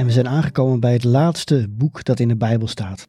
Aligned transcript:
En 0.00 0.06
we 0.06 0.12
zijn 0.12 0.28
aangekomen 0.28 0.80
bij 0.80 0.92
het 0.92 1.04
laatste 1.04 1.66
boek 1.70 2.04
dat 2.04 2.20
in 2.20 2.28
de 2.28 2.36
Bijbel 2.36 2.66
staat. 2.68 3.08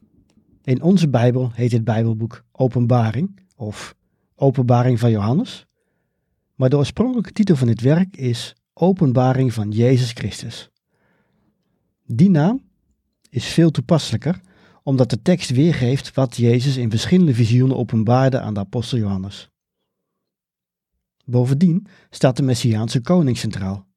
In 0.62 0.82
onze 0.82 1.08
Bijbel 1.08 1.50
heet 1.54 1.70
dit 1.70 1.84
Bijbelboek 1.84 2.44
Openbaring 2.52 3.40
of 3.56 3.94
Openbaring 4.34 4.98
van 4.98 5.10
Johannes. 5.10 5.66
Maar 6.54 6.70
de 6.70 6.76
oorspronkelijke 6.76 7.32
titel 7.32 7.56
van 7.56 7.66
dit 7.66 7.80
werk 7.80 8.16
is 8.16 8.54
Openbaring 8.74 9.52
van 9.52 9.70
Jezus 9.70 10.12
Christus. 10.12 10.70
Die 12.06 12.30
naam 12.30 12.62
is 13.30 13.46
veel 13.46 13.70
toepasselijker 13.70 14.40
omdat 14.82 15.10
de 15.10 15.22
tekst 15.22 15.50
weergeeft 15.50 16.14
wat 16.14 16.36
Jezus 16.36 16.76
in 16.76 16.90
verschillende 16.90 17.34
visioenen 17.34 17.76
openbaarde 17.76 18.40
aan 18.40 18.54
de 18.54 18.60
apostel 18.60 18.98
Johannes. 18.98 19.50
Bovendien 21.24 21.86
staat 22.10 22.36
de 22.36 22.42
Messiaanse 22.42 23.00
koning 23.00 23.36
centraal. 23.36 23.90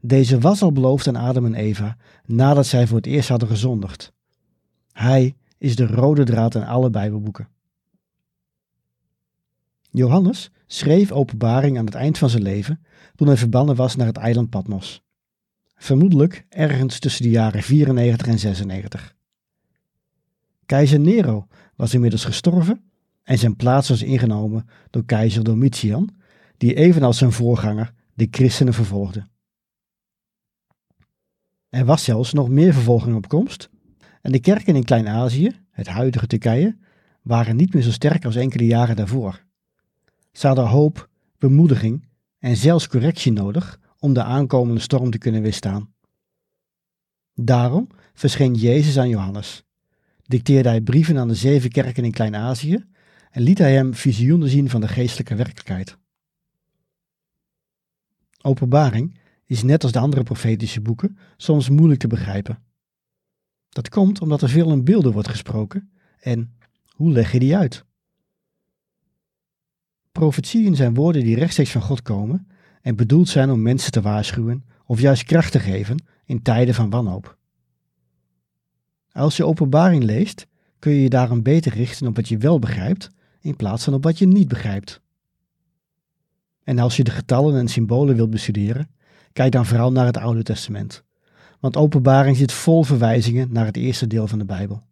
Deze 0.00 0.38
was 0.38 0.62
al 0.62 0.72
beloofd 0.72 1.08
aan 1.08 1.16
Adam 1.16 1.44
en 1.44 1.54
Eva 1.54 1.96
nadat 2.24 2.66
zij 2.66 2.86
voor 2.86 2.96
het 2.96 3.06
eerst 3.06 3.28
hadden 3.28 3.48
gezondigd. 3.48 4.12
Hij 4.92 5.36
is 5.58 5.76
de 5.76 5.86
rode 5.86 6.24
draad 6.24 6.54
in 6.54 6.64
alle 6.64 6.90
Bijbelboeken. 6.90 7.48
Johannes 9.90 10.50
schreef 10.66 11.12
Openbaring 11.12 11.78
aan 11.78 11.84
het 11.84 11.94
eind 11.94 12.18
van 12.18 12.30
zijn 12.30 12.42
leven 12.42 12.84
toen 13.14 13.26
hij 13.26 13.36
verbannen 13.36 13.76
was 13.76 13.96
naar 13.96 14.06
het 14.06 14.16
eiland 14.16 14.50
Patmos. 14.50 15.02
Vermoedelijk 15.74 16.46
ergens 16.48 16.98
tussen 16.98 17.22
de 17.22 17.30
jaren 17.30 17.62
94 17.62 18.26
en 18.26 18.38
96. 18.38 19.14
Keizer 20.66 21.00
Nero 21.00 21.46
was 21.76 21.94
inmiddels 21.94 22.24
gestorven 22.24 22.90
en 23.22 23.38
zijn 23.38 23.56
plaats 23.56 23.88
was 23.88 24.02
ingenomen 24.02 24.68
door 24.90 25.04
keizer 25.04 25.44
Domitian, 25.44 26.10
die 26.56 26.74
evenals 26.74 27.18
zijn 27.18 27.32
voorganger 27.32 27.92
de 28.14 28.28
christenen 28.30 28.74
vervolgde. 28.74 29.26
Er 31.68 31.84
was 31.84 32.04
zelfs 32.04 32.32
nog 32.32 32.48
meer 32.48 32.72
vervolging 32.72 33.16
op 33.16 33.28
komst 33.28 33.70
en 34.22 34.32
de 34.32 34.40
kerken 34.40 34.76
in 34.76 34.84
Klein-Azië, 34.84 35.60
het 35.70 35.86
huidige 35.86 36.26
Turkije, 36.26 36.76
waren 37.22 37.56
niet 37.56 37.74
meer 37.74 37.82
zo 37.82 37.90
sterk 37.90 38.24
als 38.24 38.36
enkele 38.36 38.66
jaren 38.66 38.96
daarvoor. 38.96 39.44
Ze 40.32 40.46
hadden 40.46 40.66
hoop, 40.66 41.08
bemoediging 41.38 42.08
en 42.38 42.56
zelfs 42.56 42.88
correctie 42.88 43.32
nodig 43.32 43.80
om 43.98 44.12
de 44.12 44.22
aankomende 44.22 44.80
storm 44.80 45.10
te 45.10 45.18
kunnen 45.18 45.42
weerstaan. 45.42 45.92
Daarom 47.34 47.88
verscheen 48.14 48.54
Jezus 48.54 48.98
aan 48.98 49.08
Johannes, 49.08 49.64
dicteerde 50.22 50.68
hij 50.68 50.80
brieven 50.80 51.18
aan 51.18 51.28
de 51.28 51.34
zeven 51.34 51.70
kerken 51.70 52.04
in 52.04 52.12
Klein-Azië 52.12 52.84
en 53.30 53.42
liet 53.42 53.58
hij 53.58 53.74
hem 53.74 53.94
visioenen 53.94 54.48
zien 54.48 54.68
van 54.68 54.80
de 54.80 54.88
geestelijke 54.88 55.34
werkelijkheid. 55.34 55.96
Openbaring 58.42 59.18
is 59.48 59.62
net 59.62 59.82
als 59.82 59.92
de 59.92 59.98
andere 59.98 60.22
profetische 60.22 60.80
boeken 60.80 61.18
soms 61.36 61.68
moeilijk 61.68 62.00
te 62.00 62.06
begrijpen. 62.06 62.62
Dat 63.68 63.88
komt 63.88 64.20
omdat 64.20 64.42
er 64.42 64.48
veel 64.48 64.72
in 64.72 64.84
beelden 64.84 65.12
wordt 65.12 65.28
gesproken 65.28 65.90
en 66.18 66.56
hoe 66.88 67.12
leg 67.12 67.32
je 67.32 67.38
die 67.38 67.56
uit? 67.56 67.84
Profetieën 70.12 70.76
zijn 70.76 70.94
woorden 70.94 71.24
die 71.24 71.36
rechtstreeks 71.36 71.70
van 71.70 71.82
God 71.82 72.02
komen 72.02 72.48
en 72.82 72.96
bedoeld 72.96 73.28
zijn 73.28 73.50
om 73.50 73.62
mensen 73.62 73.92
te 73.92 74.00
waarschuwen 74.00 74.64
of 74.84 75.00
juist 75.00 75.24
kracht 75.24 75.52
te 75.52 75.60
geven 75.60 76.04
in 76.24 76.42
tijden 76.42 76.74
van 76.74 76.90
wanhoop. 76.90 77.38
Als 79.12 79.36
je 79.36 79.46
openbaring 79.46 80.02
leest, 80.02 80.46
kun 80.78 80.92
je 80.92 81.02
je 81.02 81.08
daarom 81.08 81.42
beter 81.42 81.72
richten 81.72 82.06
op 82.06 82.16
wat 82.16 82.28
je 82.28 82.38
wel 82.38 82.58
begrijpt 82.58 83.10
in 83.40 83.56
plaats 83.56 83.84
van 83.84 83.94
op 83.94 84.02
wat 84.02 84.18
je 84.18 84.26
niet 84.26 84.48
begrijpt. 84.48 85.00
En 86.64 86.78
als 86.78 86.96
je 86.96 87.04
de 87.04 87.10
getallen 87.10 87.58
en 87.58 87.68
symbolen 87.68 88.16
wilt 88.16 88.30
bestuderen, 88.30 88.90
kijk 89.38 89.52
dan 89.52 89.66
vooral 89.66 89.92
naar 89.92 90.06
het 90.06 90.16
Oude 90.16 90.42
Testament. 90.42 91.04
Want 91.60 91.76
openbaring 91.76 92.36
zit 92.36 92.52
vol 92.52 92.82
verwijzingen 92.82 93.52
naar 93.52 93.64
het 93.64 93.76
eerste 93.76 94.06
deel 94.06 94.26
van 94.26 94.38
de 94.38 94.44
Bijbel. 94.44 94.82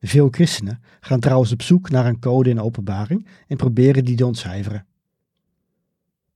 Veel 0.00 0.28
christenen 0.30 0.82
gaan 1.00 1.20
trouwens 1.20 1.52
op 1.52 1.62
zoek 1.62 1.90
naar 1.90 2.06
een 2.06 2.18
code 2.18 2.50
in 2.50 2.60
openbaring 2.60 3.26
en 3.46 3.56
proberen 3.56 4.04
die 4.04 4.16
te 4.16 4.26
ontcijferen. 4.26 4.86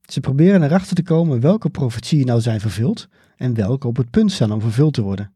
Ze 0.02 0.20
proberen 0.20 0.62
erachter 0.62 0.97
te 0.97 1.02
komen 1.02 1.41
welke 1.41 1.70
profetieën 1.70 2.26
nou 2.26 2.41
zijn 2.41 2.60
vervuld 2.60 3.08
en 3.36 3.54
welke 3.54 3.86
op 3.86 3.96
het 3.96 4.10
punt 4.10 4.32
staan 4.32 4.52
om 4.52 4.60
vervuld 4.60 4.94
te 4.94 5.02
worden. 5.02 5.32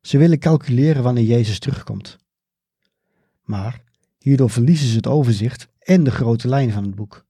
Ze 0.00 0.18
willen 0.18 0.38
calculeren 0.38 1.02
wanneer 1.02 1.24
Jezus 1.24 1.58
terugkomt. 1.58 2.18
Maar 3.42 3.82
hierdoor 4.18 4.50
verliezen 4.50 4.88
ze 4.88 4.96
het 4.96 5.06
overzicht 5.06 5.68
en 5.78 6.04
de 6.04 6.10
grote 6.10 6.48
lijn 6.48 6.72
van 6.72 6.84
het 6.84 6.94
boek. 6.94 7.28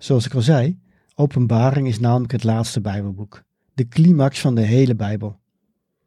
Zoals 0.00 0.26
ik 0.26 0.34
al 0.34 0.42
zei, 0.42 0.78
Openbaring 1.14 1.86
is 1.86 1.98
namelijk 1.98 2.32
het 2.32 2.44
laatste 2.44 2.80
Bijbelboek, 2.80 3.42
de 3.74 3.88
climax 3.88 4.40
van 4.40 4.54
de 4.54 4.60
hele 4.60 4.94
Bijbel. 4.94 5.38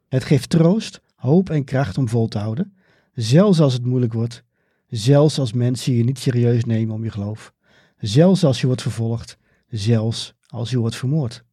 Het 0.08 0.24
geeft 0.24 0.50
troost, 0.50 1.02
hoop 1.16 1.50
en 1.50 1.64
kracht 1.64 1.98
om 1.98 2.10
vol 2.10 2.28
te 2.28 2.38
houden, 2.38 2.74
zelfs 3.14 3.60
als 3.60 3.74
het 3.74 3.86
moeilijk 3.86 4.14
wordt, 4.14 4.44
zelfs 4.88 5.40
als 5.40 5.54
mensen 5.54 5.94
je 5.94 6.04
niet 6.04 6.20
serieus 6.20 6.66
nemen 6.66 6.96
om 6.96 7.04
je 7.04 7.12
geloof, 7.12 7.54
zelfs 7.98 8.44
als 8.44 8.62
je 8.62 8.68
wordt 8.68 8.82
vervolgd, 8.82 9.38
zelfs 9.70 10.34
als 10.48 10.70
je 10.70 10.78
wordt 10.78 10.96
vermoord. 10.96 11.44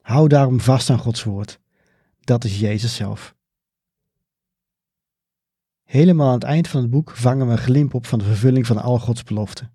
Hou 0.00 0.28
daarom 0.28 0.60
vast 0.60 0.90
aan 0.90 0.98
Gods 0.98 1.22
woord. 1.22 1.60
Dat 2.20 2.44
is 2.44 2.60
Jezus 2.60 2.94
zelf. 2.94 3.34
Helemaal 5.84 6.28
aan 6.28 6.34
het 6.34 6.42
eind 6.42 6.68
van 6.68 6.80
het 6.80 6.90
boek 6.90 7.10
vangen 7.10 7.46
we 7.46 7.52
een 7.52 7.58
glimp 7.58 7.94
op 7.94 8.06
van 8.06 8.18
de 8.18 8.24
vervulling 8.24 8.66
van 8.66 8.82
al 8.82 8.98
Gods 8.98 9.22
beloften. 9.22 9.73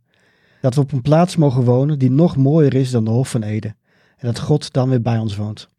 Dat 0.61 0.75
we 0.75 0.81
op 0.81 0.91
een 0.91 1.01
plaats 1.01 1.35
mogen 1.35 1.63
wonen 1.63 1.99
die 1.99 2.11
nog 2.11 2.35
mooier 2.35 2.73
is 2.73 2.91
dan 2.91 3.05
de 3.05 3.11
Hof 3.11 3.29
van 3.29 3.43
Eden. 3.43 3.77
En 4.17 4.27
dat 4.27 4.39
God 4.39 4.73
dan 4.73 4.89
weer 4.89 5.01
bij 5.01 5.17
ons 5.17 5.35
woont. 5.35 5.69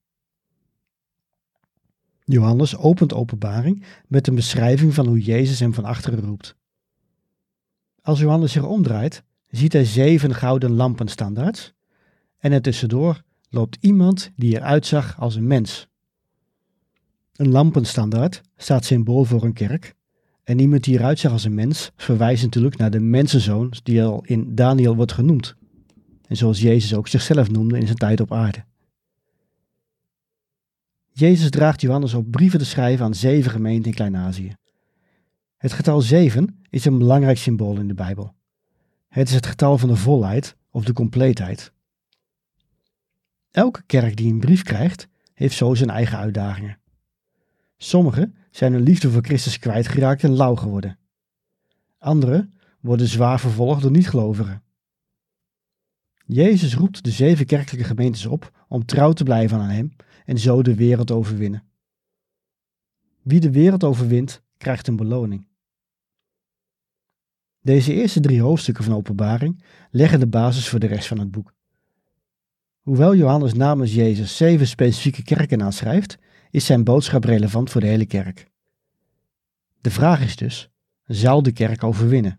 Johannes 2.24 2.76
opent 2.76 3.14
openbaring 3.14 3.84
met 4.06 4.26
een 4.26 4.34
beschrijving 4.34 4.94
van 4.94 5.06
hoe 5.06 5.20
Jezus 5.20 5.60
hem 5.60 5.74
van 5.74 5.84
achteren 5.84 6.20
roept. 6.20 6.56
Als 8.02 8.20
Johannes 8.20 8.52
zich 8.52 8.64
omdraait, 8.64 9.22
ziet 9.48 9.72
hij 9.72 9.84
zeven 9.84 10.34
gouden 10.34 10.70
lampen 10.70 11.08
standaards 11.08 11.72
en 12.38 12.52
er 12.52 12.62
tussendoor 12.62 13.22
loopt 13.48 13.76
iemand 13.80 14.30
die 14.36 14.56
eruit 14.56 14.86
zag 14.86 15.20
als 15.20 15.34
een 15.34 15.46
mens. 15.46 15.88
Een 17.34 17.50
lampenstandaard 17.50 18.40
staat 18.56 18.84
symbool 18.84 19.24
voor 19.24 19.44
een 19.44 19.52
kerk 19.52 19.94
en 20.50 20.58
iemand 20.58 20.84
die 20.84 20.98
eruit 20.98 21.18
zag 21.18 21.32
als 21.32 21.44
een 21.44 21.54
mens 21.54 21.90
verwijst 21.96 22.42
natuurlijk 22.42 22.76
naar 22.76 22.90
de 22.90 23.00
mensenzoon 23.00 23.72
die 23.82 24.02
al 24.02 24.22
in 24.24 24.54
Daniel 24.54 24.96
wordt 24.96 25.12
genoemd. 25.12 25.56
En 26.26 26.36
zoals 26.36 26.60
Jezus 26.60 26.94
ook 26.94 27.08
zichzelf 27.08 27.50
noemde 27.50 27.78
in 27.78 27.86
zijn 27.86 27.98
tijd 27.98 28.20
op 28.20 28.32
aarde. 28.32 28.64
Jezus 31.10 31.50
draagt 31.50 31.80
Johannes 31.80 32.14
op 32.14 32.30
brieven 32.30 32.58
te 32.58 32.64
schrijven 32.64 33.04
aan 33.04 33.14
zeven 33.14 33.50
gemeenten 33.50 33.84
in 33.84 33.94
Klein-Azië. 33.94 34.54
Het 35.56 35.72
getal 35.72 36.00
zeven 36.00 36.60
is 36.70 36.84
een 36.84 36.98
belangrijk 36.98 37.38
symbool 37.38 37.78
in 37.78 37.88
de 37.88 37.94
Bijbel. 37.94 38.34
Het 39.08 39.28
is 39.28 39.34
het 39.34 39.46
getal 39.46 39.78
van 39.78 39.88
de 39.88 39.96
volheid 39.96 40.56
of 40.70 40.84
de 40.84 40.92
compleetheid. 40.92 41.72
Elke 43.50 43.82
kerk 43.86 44.16
die 44.16 44.32
een 44.32 44.40
brief 44.40 44.62
krijgt, 44.62 45.08
heeft 45.34 45.56
zo 45.56 45.74
zijn 45.74 45.90
eigen 45.90 46.18
uitdagingen. 46.18 46.78
Sommigen 47.76 48.34
zijn 48.50 48.72
hun 48.72 48.82
liefde 48.82 49.10
voor 49.10 49.22
Christus 49.22 49.58
kwijtgeraakt 49.58 50.24
en 50.24 50.36
lauw 50.36 50.54
geworden. 50.54 50.98
Anderen 51.98 52.54
worden 52.80 53.06
zwaar 53.06 53.40
vervolgd 53.40 53.82
door 53.82 53.90
niet-gelovigen. 53.90 54.62
Jezus 56.26 56.74
roept 56.74 57.04
de 57.04 57.10
zeven 57.10 57.46
kerkelijke 57.46 57.86
gemeentes 57.86 58.26
op 58.26 58.64
om 58.68 58.84
trouw 58.84 59.12
te 59.12 59.24
blijven 59.24 59.58
aan 59.58 59.68
Hem 59.68 59.92
en 60.24 60.38
zo 60.38 60.62
de 60.62 60.74
wereld 60.74 61.10
overwinnen. 61.10 61.64
Wie 63.22 63.40
de 63.40 63.50
wereld 63.50 63.84
overwint, 63.84 64.42
krijgt 64.56 64.86
een 64.86 64.96
beloning. 64.96 65.46
Deze 67.62 67.94
eerste 67.94 68.20
drie 68.20 68.40
hoofdstukken 68.42 68.84
van 68.84 68.94
Openbaring 68.94 69.64
leggen 69.90 70.20
de 70.20 70.26
basis 70.26 70.68
voor 70.68 70.78
de 70.78 70.86
rest 70.86 71.06
van 71.06 71.18
het 71.18 71.30
boek. 71.30 71.54
Hoewel 72.80 73.14
Johannes 73.14 73.54
namens 73.54 73.94
Jezus 73.94 74.36
zeven 74.36 74.66
specifieke 74.66 75.22
kerken 75.22 75.62
aanschrijft, 75.62 76.18
is 76.50 76.66
zijn 76.66 76.84
boodschap 76.84 77.24
relevant 77.24 77.70
voor 77.70 77.80
de 77.80 77.86
hele 77.86 78.06
kerk. 78.06 78.50
De 79.80 79.90
vraag 79.90 80.20
is 80.20 80.36
dus: 80.36 80.70
zal 81.04 81.42
de 81.42 81.52
kerk 81.52 81.84
overwinnen? 81.84 82.38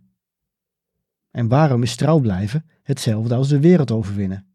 En 1.31 1.47
waarom 1.47 1.83
is 1.83 1.95
trouw 1.95 2.19
blijven 2.19 2.65
hetzelfde 2.83 3.35
als 3.35 3.47
de 3.47 3.59
wereld 3.59 3.91
overwinnen? 3.91 4.45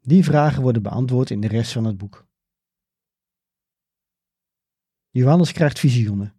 Die 0.00 0.24
vragen 0.24 0.62
worden 0.62 0.82
beantwoord 0.82 1.30
in 1.30 1.40
de 1.40 1.48
rest 1.48 1.72
van 1.72 1.84
het 1.84 1.96
boek. 1.96 2.26
Johannes 5.10 5.52
krijgt 5.52 5.78
visioenen. 5.78 6.34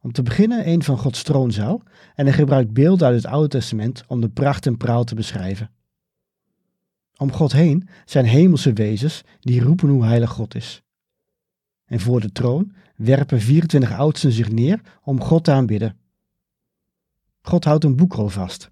Om 0.00 0.12
te 0.12 0.22
beginnen 0.22 0.68
een 0.68 0.82
van 0.82 0.98
Gods 0.98 1.22
troonzaal 1.22 1.82
en 2.14 2.26
hij 2.26 2.34
gebruikt 2.34 2.72
beelden 2.72 3.06
uit 3.06 3.16
het 3.16 3.32
Oude 3.32 3.48
Testament 3.48 4.04
om 4.06 4.20
de 4.20 4.28
pracht 4.28 4.66
en 4.66 4.76
praal 4.76 5.04
te 5.04 5.14
beschrijven. 5.14 5.70
Om 7.16 7.32
God 7.32 7.52
heen 7.52 7.88
zijn 8.04 8.24
hemelse 8.24 8.72
wezens 8.72 9.22
die 9.40 9.62
roepen 9.62 9.88
hoe 9.88 10.04
heilig 10.04 10.30
God 10.30 10.54
is. 10.54 10.85
En 11.86 12.00
voor 12.00 12.20
de 12.20 12.32
troon 12.32 12.72
werpen 12.96 13.40
24 13.40 13.92
oudsten 13.92 14.32
zich 14.32 14.50
neer 14.50 14.80
om 15.02 15.20
God 15.20 15.44
te 15.44 15.52
aanbidden. 15.52 15.96
God 17.40 17.64
houdt 17.64 17.84
een 17.84 17.96
boekrol 17.96 18.28
vast. 18.28 18.70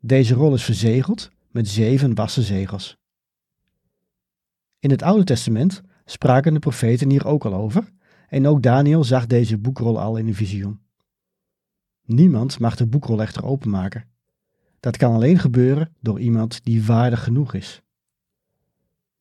Deze 0.00 0.34
rol 0.34 0.54
is 0.54 0.64
verzegeld 0.64 1.30
met 1.50 1.68
zeven 1.68 2.14
wassen 2.14 2.42
zegels. 2.42 2.96
In 4.78 4.90
het 4.90 5.02
Oude 5.02 5.24
Testament 5.24 5.82
spraken 6.04 6.54
de 6.54 6.58
profeten 6.58 7.10
hier 7.10 7.26
ook 7.26 7.44
al 7.44 7.54
over, 7.54 7.92
en 8.28 8.46
ook 8.46 8.62
Daniel 8.62 9.04
zag 9.04 9.26
deze 9.26 9.58
boekrol 9.58 10.00
al 10.00 10.16
in 10.16 10.26
een 10.26 10.34
visioen. 10.34 10.80
Niemand 12.04 12.58
mag 12.58 12.76
de 12.76 12.86
boekrol 12.86 13.20
echter 13.20 13.44
openmaken. 13.44 14.04
Dat 14.80 14.96
kan 14.96 15.12
alleen 15.12 15.38
gebeuren 15.38 15.94
door 16.00 16.20
iemand 16.20 16.64
die 16.64 16.84
waardig 16.84 17.24
genoeg 17.24 17.54
is. 17.54 17.82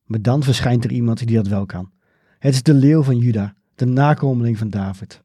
Maar 0.03 0.21
dan 0.21 0.43
verschijnt 0.43 0.83
er 0.83 0.91
iemand 0.91 1.27
die 1.27 1.35
dat 1.35 1.47
wel 1.47 1.65
kan. 1.65 1.91
Het 2.39 2.53
is 2.53 2.63
de 2.63 2.73
leeuw 2.73 3.03
van 3.03 3.17
Juda, 3.17 3.55
de 3.75 3.85
nakomeling 3.85 4.57
van 4.57 4.69
David. 4.69 5.23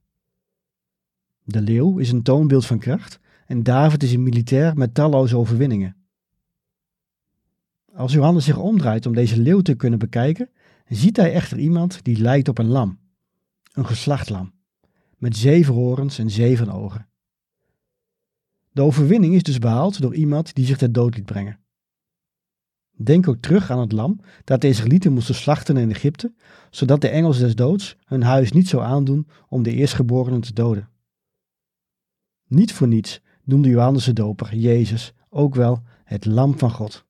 De 1.44 1.60
leeuw 1.60 1.98
is 1.98 2.12
een 2.12 2.22
toonbeeld 2.22 2.66
van 2.66 2.78
kracht 2.78 3.20
en 3.46 3.62
David 3.62 4.02
is 4.02 4.12
een 4.12 4.22
militair 4.22 4.76
met 4.76 4.94
talloze 4.94 5.36
overwinningen. 5.36 5.96
Als 7.94 8.12
Johannes 8.12 8.44
zich 8.44 8.58
omdraait 8.58 9.06
om 9.06 9.14
deze 9.14 9.40
leeuw 9.40 9.60
te 9.60 9.74
kunnen 9.74 9.98
bekijken, 9.98 10.50
ziet 10.88 11.16
hij 11.16 11.32
echter 11.32 11.58
iemand 11.58 12.04
die 12.04 12.18
lijkt 12.18 12.48
op 12.48 12.58
een 12.58 12.66
lam, 12.66 12.98
een 13.72 13.86
geslachtlam, 13.86 14.52
met 15.16 15.36
zeven 15.36 15.74
horens 15.74 16.18
en 16.18 16.30
zeven 16.30 16.70
ogen. 16.70 17.08
De 18.70 18.82
overwinning 18.82 19.34
is 19.34 19.42
dus 19.42 19.58
behaald 19.58 20.00
door 20.00 20.14
iemand 20.14 20.54
die 20.54 20.66
zich 20.66 20.78
ter 20.78 20.92
dood 20.92 21.14
liet 21.14 21.24
brengen. 21.24 21.61
Denk 22.96 23.28
ook 23.28 23.40
terug 23.40 23.70
aan 23.70 23.78
het 23.78 23.92
lam 23.92 24.20
dat 24.44 24.60
de 24.60 24.68
Israëlieten 24.68 25.12
moesten 25.12 25.34
slachten 25.34 25.76
in 25.76 25.90
Egypte, 25.90 26.32
zodat 26.70 27.00
de 27.00 27.08
engels 27.08 27.38
des 27.38 27.54
doods 27.54 27.96
hun 28.04 28.22
huis 28.22 28.52
niet 28.52 28.68
zou 28.68 28.82
aandoen 28.82 29.28
om 29.48 29.62
de 29.62 29.72
eerstgeborenen 29.72 30.40
te 30.40 30.52
doden. 30.52 30.88
Niet 32.46 32.72
voor 32.72 32.88
niets 32.88 33.20
noemde 33.44 33.68
Johannes 33.68 34.04
de 34.04 34.12
Doper 34.12 34.54
Jezus 34.56 35.14
ook 35.28 35.54
wel 35.54 35.82
het 36.04 36.24
lam 36.24 36.58
van 36.58 36.70
God. 36.70 37.04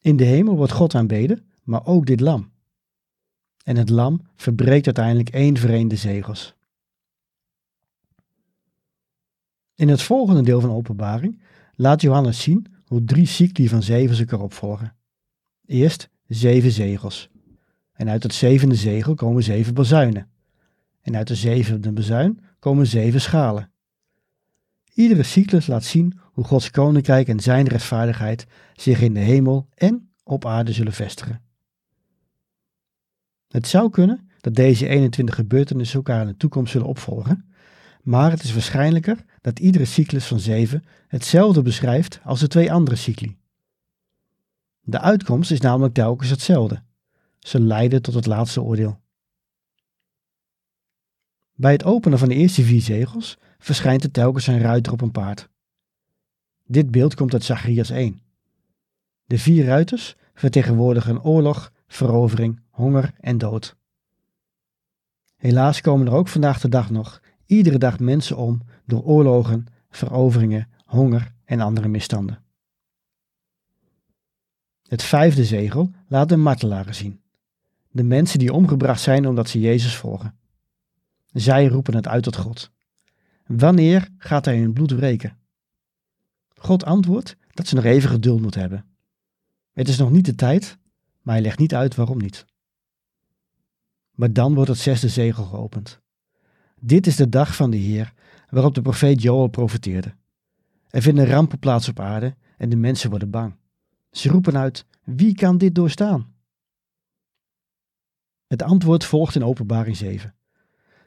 In 0.00 0.16
de 0.16 0.24
hemel 0.24 0.56
wordt 0.56 0.72
God 0.72 0.94
aanbeden, 0.94 1.46
maar 1.62 1.86
ook 1.86 2.06
dit 2.06 2.20
lam. 2.20 2.50
En 3.64 3.76
het 3.76 3.88
lam 3.88 4.20
verbreekt 4.34 4.86
uiteindelijk 4.86 5.28
één 5.28 5.56
vereende 5.56 5.96
zegels. 5.96 6.54
In 9.74 9.88
het 9.88 10.02
volgende 10.02 10.42
deel 10.42 10.60
van 10.60 10.70
openbaring 10.70 11.42
laat 11.74 12.00
Johannes 12.00 12.42
zien 12.42 12.66
hoe 12.92 13.04
drie 13.04 13.26
cycli 13.26 13.68
van 13.68 13.82
zeven 13.82 14.18
elkaar 14.18 14.40
opvolgen. 14.40 14.96
Eerst 15.66 16.08
zeven 16.26 16.70
zegels. 16.70 17.30
En 17.92 18.08
uit 18.08 18.22
het 18.22 18.34
zevende 18.34 18.74
zegel 18.74 19.14
komen 19.14 19.42
zeven 19.42 19.74
bazuinen. 19.74 20.30
En 21.00 21.16
uit 21.16 21.28
de 21.28 21.34
zevende 21.34 21.92
bazuin 21.92 22.40
komen 22.58 22.86
zeven 22.86 23.20
schalen. 23.20 23.72
Iedere 24.94 25.22
cyclus 25.22 25.66
laat 25.66 25.84
zien 25.84 26.18
hoe 26.32 26.44
Gods 26.44 26.70
koninkrijk 26.70 27.28
en 27.28 27.40
zijn 27.40 27.68
rechtvaardigheid 27.68 28.46
zich 28.74 29.00
in 29.00 29.14
de 29.14 29.20
hemel 29.20 29.68
en 29.74 30.10
op 30.24 30.46
aarde 30.46 30.72
zullen 30.72 30.92
vestigen. 30.92 31.42
Het 33.48 33.66
zou 33.66 33.90
kunnen 33.90 34.30
dat 34.40 34.54
deze 34.54 34.88
21 34.88 35.34
gebeurtenissen 35.34 35.96
elkaar 35.96 36.20
in 36.20 36.26
de 36.26 36.36
toekomst 36.36 36.72
zullen 36.72 36.86
opvolgen, 36.86 37.52
maar 38.02 38.30
het 38.30 38.42
is 38.42 38.52
waarschijnlijker 38.52 39.24
dat 39.42 39.58
iedere 39.58 39.84
cyclus 39.84 40.26
van 40.26 40.40
zeven 40.40 40.84
hetzelfde 41.08 41.62
beschrijft 41.62 42.20
als 42.24 42.40
de 42.40 42.48
twee 42.48 42.72
andere 42.72 42.96
cycli. 42.96 43.36
De 44.80 45.00
uitkomst 45.00 45.50
is 45.50 45.60
namelijk 45.60 45.94
telkens 45.94 46.30
hetzelfde. 46.30 46.82
Ze 47.38 47.60
leiden 47.60 48.02
tot 48.02 48.14
het 48.14 48.26
laatste 48.26 48.62
oordeel. 48.62 49.00
Bij 51.54 51.72
het 51.72 51.84
openen 51.84 52.18
van 52.18 52.28
de 52.28 52.34
eerste 52.34 52.62
vier 52.62 52.80
zegels 52.80 53.38
verschijnt 53.58 54.04
er 54.04 54.10
telkens 54.10 54.46
een 54.46 54.60
ruiter 54.60 54.92
op 54.92 55.00
een 55.00 55.10
paard. 55.10 55.48
Dit 56.66 56.90
beeld 56.90 57.14
komt 57.14 57.32
uit 57.32 57.44
Zacharias 57.44 57.90
1. 57.90 58.22
De 59.24 59.38
vier 59.38 59.64
ruiters 59.64 60.16
vertegenwoordigen 60.34 61.22
oorlog, 61.22 61.72
verovering, 61.86 62.60
honger 62.70 63.14
en 63.20 63.38
dood. 63.38 63.76
Helaas 65.36 65.80
komen 65.80 66.06
er 66.06 66.12
ook 66.12 66.28
vandaag 66.28 66.60
de 66.60 66.68
dag 66.68 66.90
nog 66.90 67.20
iedere 67.52 67.78
dag 67.78 67.98
mensen 67.98 68.36
om 68.36 68.62
door 68.84 69.02
oorlogen, 69.02 69.66
veroveringen, 69.90 70.68
honger 70.84 71.32
en 71.44 71.60
andere 71.60 71.88
misstanden. 71.88 72.42
Het 74.88 75.02
vijfde 75.02 75.44
zegel 75.44 75.90
laat 76.08 76.28
de 76.28 76.36
martelaren 76.36 76.94
zien. 76.94 77.20
De 77.90 78.02
mensen 78.02 78.38
die 78.38 78.52
omgebracht 78.52 79.00
zijn 79.00 79.26
omdat 79.26 79.48
ze 79.48 79.60
Jezus 79.60 79.96
volgen. 79.96 80.38
Zij 81.32 81.66
roepen 81.66 81.94
het 81.94 82.08
uit 82.08 82.22
tot 82.22 82.36
God. 82.36 82.70
Wanneer 83.46 84.08
gaat 84.18 84.44
hij 84.44 84.58
hun 84.58 84.72
bloed 84.72 84.90
wreken? 84.90 85.36
God 86.54 86.84
antwoordt 86.84 87.36
dat 87.50 87.66
ze 87.66 87.74
nog 87.74 87.84
even 87.84 88.10
geduld 88.10 88.40
moeten 88.40 88.60
hebben. 88.60 88.84
Het 89.72 89.88
is 89.88 89.98
nog 89.98 90.10
niet 90.10 90.24
de 90.24 90.34
tijd, 90.34 90.78
maar 91.22 91.34
hij 91.34 91.42
legt 91.42 91.58
niet 91.58 91.74
uit 91.74 91.94
waarom 91.94 92.18
niet. 92.18 92.44
Maar 94.10 94.32
dan 94.32 94.54
wordt 94.54 94.70
het 94.70 94.78
zesde 94.78 95.08
zegel 95.08 95.44
geopend. 95.44 96.00
Dit 96.80 97.06
is 97.06 97.16
de 97.16 97.28
dag 97.28 97.56
van 97.56 97.70
de 97.70 97.76
Heer, 97.76 98.12
waarop 98.52 98.74
de 98.74 98.82
profeet 98.82 99.22
Joel 99.22 99.48
profeteerde. 99.48 100.14
Er 100.88 101.02
vinden 101.02 101.26
rampen 101.26 101.58
plaats 101.58 101.88
op 101.88 102.00
aarde 102.00 102.36
en 102.56 102.68
de 102.68 102.76
mensen 102.76 103.10
worden 103.10 103.30
bang. 103.30 103.56
Ze 104.10 104.28
roepen 104.28 104.56
uit: 104.56 104.86
Wie 105.04 105.34
kan 105.34 105.58
dit 105.58 105.74
doorstaan? 105.74 106.34
Het 108.46 108.62
antwoord 108.62 109.04
volgt 109.04 109.34
in 109.34 109.44
Openbaring 109.44 109.96
7. 109.96 110.34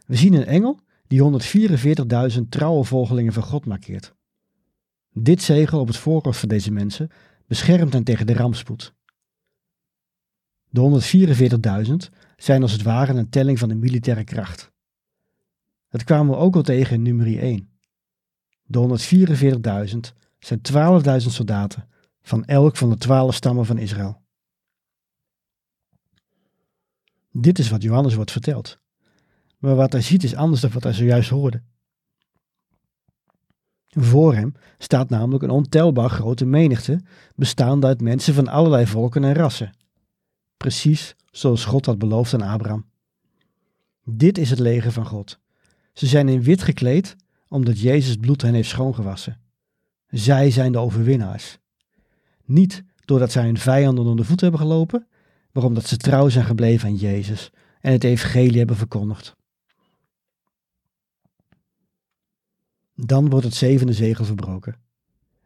We 0.06 0.16
zien 0.16 0.34
een 0.34 0.46
engel 0.46 0.80
die 1.08 1.42
144.000 2.36 2.42
trouwe 2.50 2.84
volgelingen 2.84 3.34
van 3.34 3.44
God 3.44 3.66
markeert. 3.66 4.16
Dit 5.12 5.42
zegel 5.42 5.80
op 5.80 5.88
het 5.88 5.98
voorhoofd 5.98 6.40
van 6.40 6.50
deze 6.50 6.72
mensen 6.72 7.10
beschermt 7.48 7.94
hen 7.94 8.04
tegen 8.04 8.28
de 8.28 8.34
rampspoed. 8.34 8.94
De 10.70 11.02
144.000 12.10 12.16
zijn 12.36 12.62
als 12.62 12.72
het 12.72 12.82
ware 12.82 13.14
een 13.14 13.30
telling 13.30 13.60
van 13.60 13.70
de 13.70 13.76
militaire 13.76 14.24
kracht. 14.24 14.74
Dat 15.96 16.04
kwamen 16.04 16.36
we 16.36 16.42
ook 16.42 16.56
al 16.56 16.62
tegen 16.62 16.96
in 16.96 17.02
nummer 17.02 17.40
1. 17.40 17.70
De 18.64 19.00
144.000 20.14 20.18
zijn 20.40 20.62
12.000 21.22 21.28
soldaten 21.28 21.88
van 22.22 22.46
elk 22.46 22.76
van 22.76 22.90
de 22.90 22.98
twaalf 22.98 23.36
stammen 23.36 23.66
van 23.66 23.78
Israël. 23.78 24.22
Dit 27.32 27.60
is 27.60 27.70
wat 27.70 27.82
Johannes 27.82 28.14
wordt 28.14 28.32
verteld. 28.32 28.80
Maar 29.58 29.76
wat 29.76 29.92
hij 29.92 30.02
ziet 30.02 30.24
is 30.24 30.36
anders 30.36 30.62
dan 30.62 30.72
wat 30.72 30.84
hij 30.84 30.94
zojuist 30.94 31.30
hoorde. 31.30 31.62
Voor 33.88 34.34
hem 34.36 34.54
staat 34.78 35.10
namelijk 35.10 35.44
een 35.44 35.50
ontelbaar 35.50 36.10
grote 36.10 36.46
menigte, 36.46 37.02
bestaande 37.36 37.88
uit 37.88 38.02
mensen 38.02 38.34
van 38.34 38.48
allerlei 38.48 38.88
volken 38.88 39.24
en 39.24 39.34
rassen. 39.34 39.78
Precies 40.58 41.16
zoals 41.32 41.66
God 41.66 41.86
had 41.86 41.98
beloofd 41.98 42.34
aan 42.34 42.42
Abraham. 42.42 42.86
Dit 44.04 44.38
is 44.38 44.50
het 44.50 44.60
leger 44.60 44.92
van 44.92 45.06
God. 45.06 45.44
Ze 45.96 46.08
zijn 46.08 46.30
in 46.30 46.42
wit 46.42 46.62
gekleed, 46.62 47.16
omdat 47.48 47.80
Jezus 47.80 48.16
bloed 48.16 48.42
hen 48.42 48.54
heeft 48.54 48.70
schoongewassen. 48.70 49.42
Zij 50.08 50.52
zijn 50.52 50.72
de 50.72 50.78
overwinnaars. 50.78 51.58
Niet 52.46 52.84
doordat 53.06 53.32
zij 53.32 53.46
hun 53.46 53.58
vijanden 53.58 54.04
onder 54.04 54.16
de 54.16 54.30
voet 54.30 54.42
hebben 54.42 54.60
gelopen, 54.60 55.08
maar 55.52 55.64
omdat 55.64 55.86
ze 55.86 55.98
trouw 55.98 56.30
zijn 56.30 56.46
gebleven 56.46 56.88
aan 56.88 56.96
Jezus 56.96 57.52
en 57.82 57.92
het 57.92 58.04
evangelie 58.04 58.58
hebben 58.58 58.76
verkondigd. 58.76 59.36
Dan 62.96 63.30
wordt 63.30 63.46
het 63.46 63.56
zevende 63.56 63.94
zegel 63.94 64.26
verbroken. 64.26 64.76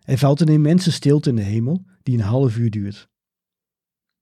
Er 0.03 0.17
valt 0.17 0.41
een 0.41 0.47
immense 0.47 0.91
stilte 0.91 1.29
in 1.29 1.35
de 1.35 1.41
hemel 1.41 1.85
die 2.03 2.17
een 2.17 2.23
half 2.23 2.57
uur 2.57 2.69
duurt. 2.69 3.09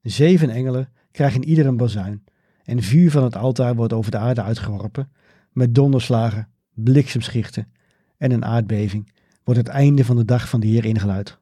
Zeven 0.02 0.50
engelen 0.50 0.92
krijgen 1.12 1.44
ieder 1.44 1.66
een 1.66 1.78
bazuin 1.78 2.24
en 2.64 2.82
vuur 2.82 3.12
van 3.12 3.24
het 3.24 3.36
altaar 3.36 3.76
wordt 3.76 3.94
over 3.94 4.12
de 4.12 4.18
aarde 4.18 4.42
uitgeworpen 4.42 5.12
met 5.58 5.76
donderslagen, 5.76 6.50
bliksemschichten 6.74 7.72
en 8.18 8.32
een 8.32 8.46
aardbeving 8.46 9.12
wordt 9.44 9.60
het 9.60 9.70
einde 9.70 10.06
van 10.06 10.16
de 10.16 10.26
dag 10.26 10.50
van 10.50 10.60
de 10.60 10.68
Heer 10.68 10.86
ingeluid. 10.86 11.40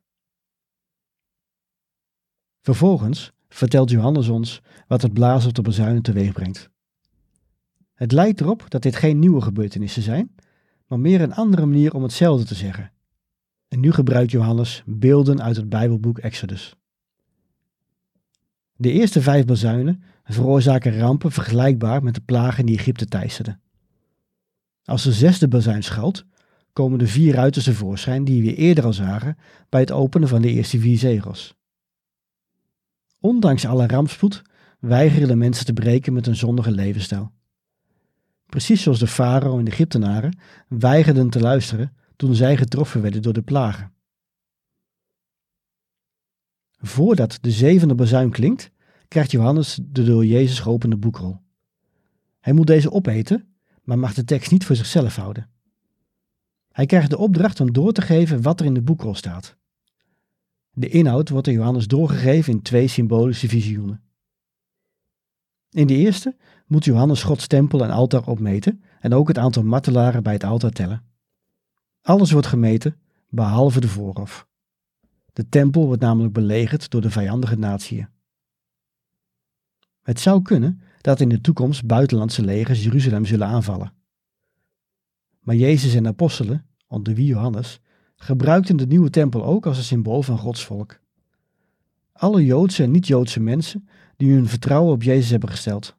Vervolgens 2.62 3.32
vertelt 3.50 3.90
Johannes 3.90 4.28
ons 4.28 4.62
wat 4.88 5.02
het 5.02 5.14
blazen 5.14 5.50
op 5.50 5.56
de 5.56 5.62
bazuinen 5.62 6.02
teweeg 6.02 6.34
brengt. 6.34 6.70
Het 7.94 8.12
lijkt 8.12 8.42
erop 8.42 8.66
dat 8.68 8.82
dit 8.82 8.96
geen 8.96 9.20
nieuwe 9.20 9.42
gebeurtenissen 9.42 10.02
zijn, 10.02 10.36
maar 10.88 11.00
meer 11.00 11.22
een 11.22 11.34
andere 11.34 11.66
manier 11.66 11.94
om 11.94 12.04
hetzelfde 12.04 12.46
te 12.46 12.56
zeggen. 12.56 12.92
En 13.68 13.80
nu 13.80 13.92
gebruikt 13.92 14.32
Johannes 14.32 14.84
beelden 14.86 15.42
uit 15.42 15.56
het 15.56 15.70
Bijbelboek 15.70 16.18
Exodus. 16.18 16.76
De 18.76 18.92
eerste 18.92 19.22
vijf 19.22 19.46
bazuinen 19.46 20.04
veroorzaken 20.24 20.98
rampen 20.98 21.32
vergelijkbaar 21.32 22.04
met 22.04 22.14
de 22.14 22.22
plagen 22.22 22.66
die 22.66 22.78
Egypte 22.78 23.06
teisterden. 23.06 23.64
Als 24.86 25.04
de 25.04 25.12
zesde 25.12 25.48
bazuin 25.48 25.84
schalt, 25.84 26.26
komen 26.74 27.00
de 27.00 27.08
vier 27.08 27.34
ruiters 27.34 27.66
tevoorschijn 27.66 28.24
die 28.24 28.42
we 28.42 28.56
eerder 28.56 28.84
al 28.84 28.94
zagen 28.94 29.38
bij 29.70 29.80
het 29.80 29.92
openen 29.92 30.28
van 30.28 30.42
de 30.42 30.52
eerste 30.52 30.80
vier 30.80 30.98
zegels. 30.98 31.56
Ondanks 33.20 33.66
alle 33.66 33.88
rampspoed 33.88 34.42
weigeren 34.80 35.28
de 35.28 35.36
mensen 35.36 35.66
te 35.66 35.74
breken 35.74 36.14
met 36.14 36.26
hun 36.26 36.36
zondige 36.36 36.72
levensstijl. 36.72 37.32
Precies 38.46 38.82
zoals 38.82 39.00
de 39.00 39.08
farao 39.08 39.58
en 39.58 39.66
de 39.66 39.72
Egyptenaren 39.72 40.38
weigerden 40.68 41.30
te 41.30 41.40
luisteren 41.40 41.96
toen 42.16 42.36
zij 42.36 42.58
getroffen 42.58 43.02
werden 43.02 43.22
door 43.22 43.34
de 43.34 43.42
plagen. 43.42 43.94
Voordat 46.78 47.38
de 47.42 47.52
zevende 47.52 47.96
bazuin 47.96 48.32
klinkt, 48.32 48.72
krijgt 49.08 49.32
Johannes 49.32 49.80
de 49.84 50.04
door 50.04 50.26
Jezus 50.26 50.60
geopende 50.60 50.98
boekrol. 50.98 51.38
Hij 52.40 52.54
moet 52.54 52.68
deze 52.68 52.92
opeten, 52.92 53.55
maar 53.86 54.00
mag 54.00 54.14
de 54.14 54.24
tekst 54.24 54.52
niet 54.52 54.66
voor 54.66 54.76
zichzelf 54.76 55.16
houden. 55.16 55.50
Hij 56.72 56.86
krijgt 56.86 57.10
de 57.10 57.18
opdracht 57.18 57.60
om 57.60 57.74
door 57.74 57.92
te 57.92 58.02
geven 58.02 58.42
wat 58.42 58.60
er 58.60 58.66
in 58.66 58.74
de 58.74 58.82
boekrol 58.82 59.16
staat. 59.16 59.56
De 60.72 60.90
inhoud 60.90 61.30
wordt 61.30 61.48
aan 61.48 61.54
Johannes 61.54 61.88
doorgegeven 61.88 62.54
in 62.54 62.62
twee 62.62 62.88
symbolische 62.88 63.48
visioenen. 63.48 64.04
In 65.70 65.88
de 65.88 65.96
eerste 65.96 66.36
moet 66.68 66.86
Johannes 66.86 67.24
Gods 67.24 67.48
tempel 67.48 67.84
en 67.84 67.90
altaar 67.90 68.28
opmeten 68.28 68.84
en 69.00 69.14
ook 69.14 69.28
het 69.28 69.38
aantal 69.38 69.64
martelaren 69.64 70.24
bij 70.24 70.34
het 70.34 70.44
altaar 70.44 70.72
tellen. 70.72 71.04
Alles 72.02 72.32
wordt 72.32 72.48
gemeten, 72.48 73.00
behalve 73.30 73.80
de 73.80 73.88
voorhof. 73.88 74.48
De 75.34 75.50
tempel 75.50 75.86
wordt 75.86 76.02
namelijk 76.02 76.34
belegerd 76.34 76.90
door 76.90 77.02
de 77.02 77.10
vijandige 77.10 77.56
natieën. 77.58 78.08
Het 80.02 80.20
zou 80.20 80.42
kunnen 80.42 80.82
dat 81.06 81.20
in 81.20 81.30
de 81.30 81.42
toekomst 81.42 81.86
buitenlandse 81.86 82.44
legers 82.44 82.84
Jeruzalem 82.84 83.26
zullen 83.26 83.48
aanvallen. 83.48 83.94
Maar 85.40 85.56
Jezus 85.56 85.94
en 85.94 86.08
apostelen, 86.08 86.66
onder 86.88 87.14
wie 87.14 87.26
Johannes, 87.26 87.80
gebruikten 88.16 88.78
de 88.78 88.88
nieuwe 88.88 89.10
tempel 89.10 89.46
ook 89.46 89.66
als 89.66 89.78
een 89.78 89.84
symbool 89.84 90.22
van 90.22 90.38
Gods 90.38 90.66
volk. 90.66 91.00
Alle 92.12 92.46
Joodse 92.46 92.84
en 92.84 92.92
niet-Joodse 92.92 93.40
mensen 93.40 93.88
die 94.18 94.34
hun 94.34 94.48
vertrouwen 94.48 94.94
op 94.94 95.04
Jezus 95.04 95.30
hebben 95.30 95.50
gesteld. 95.50 95.96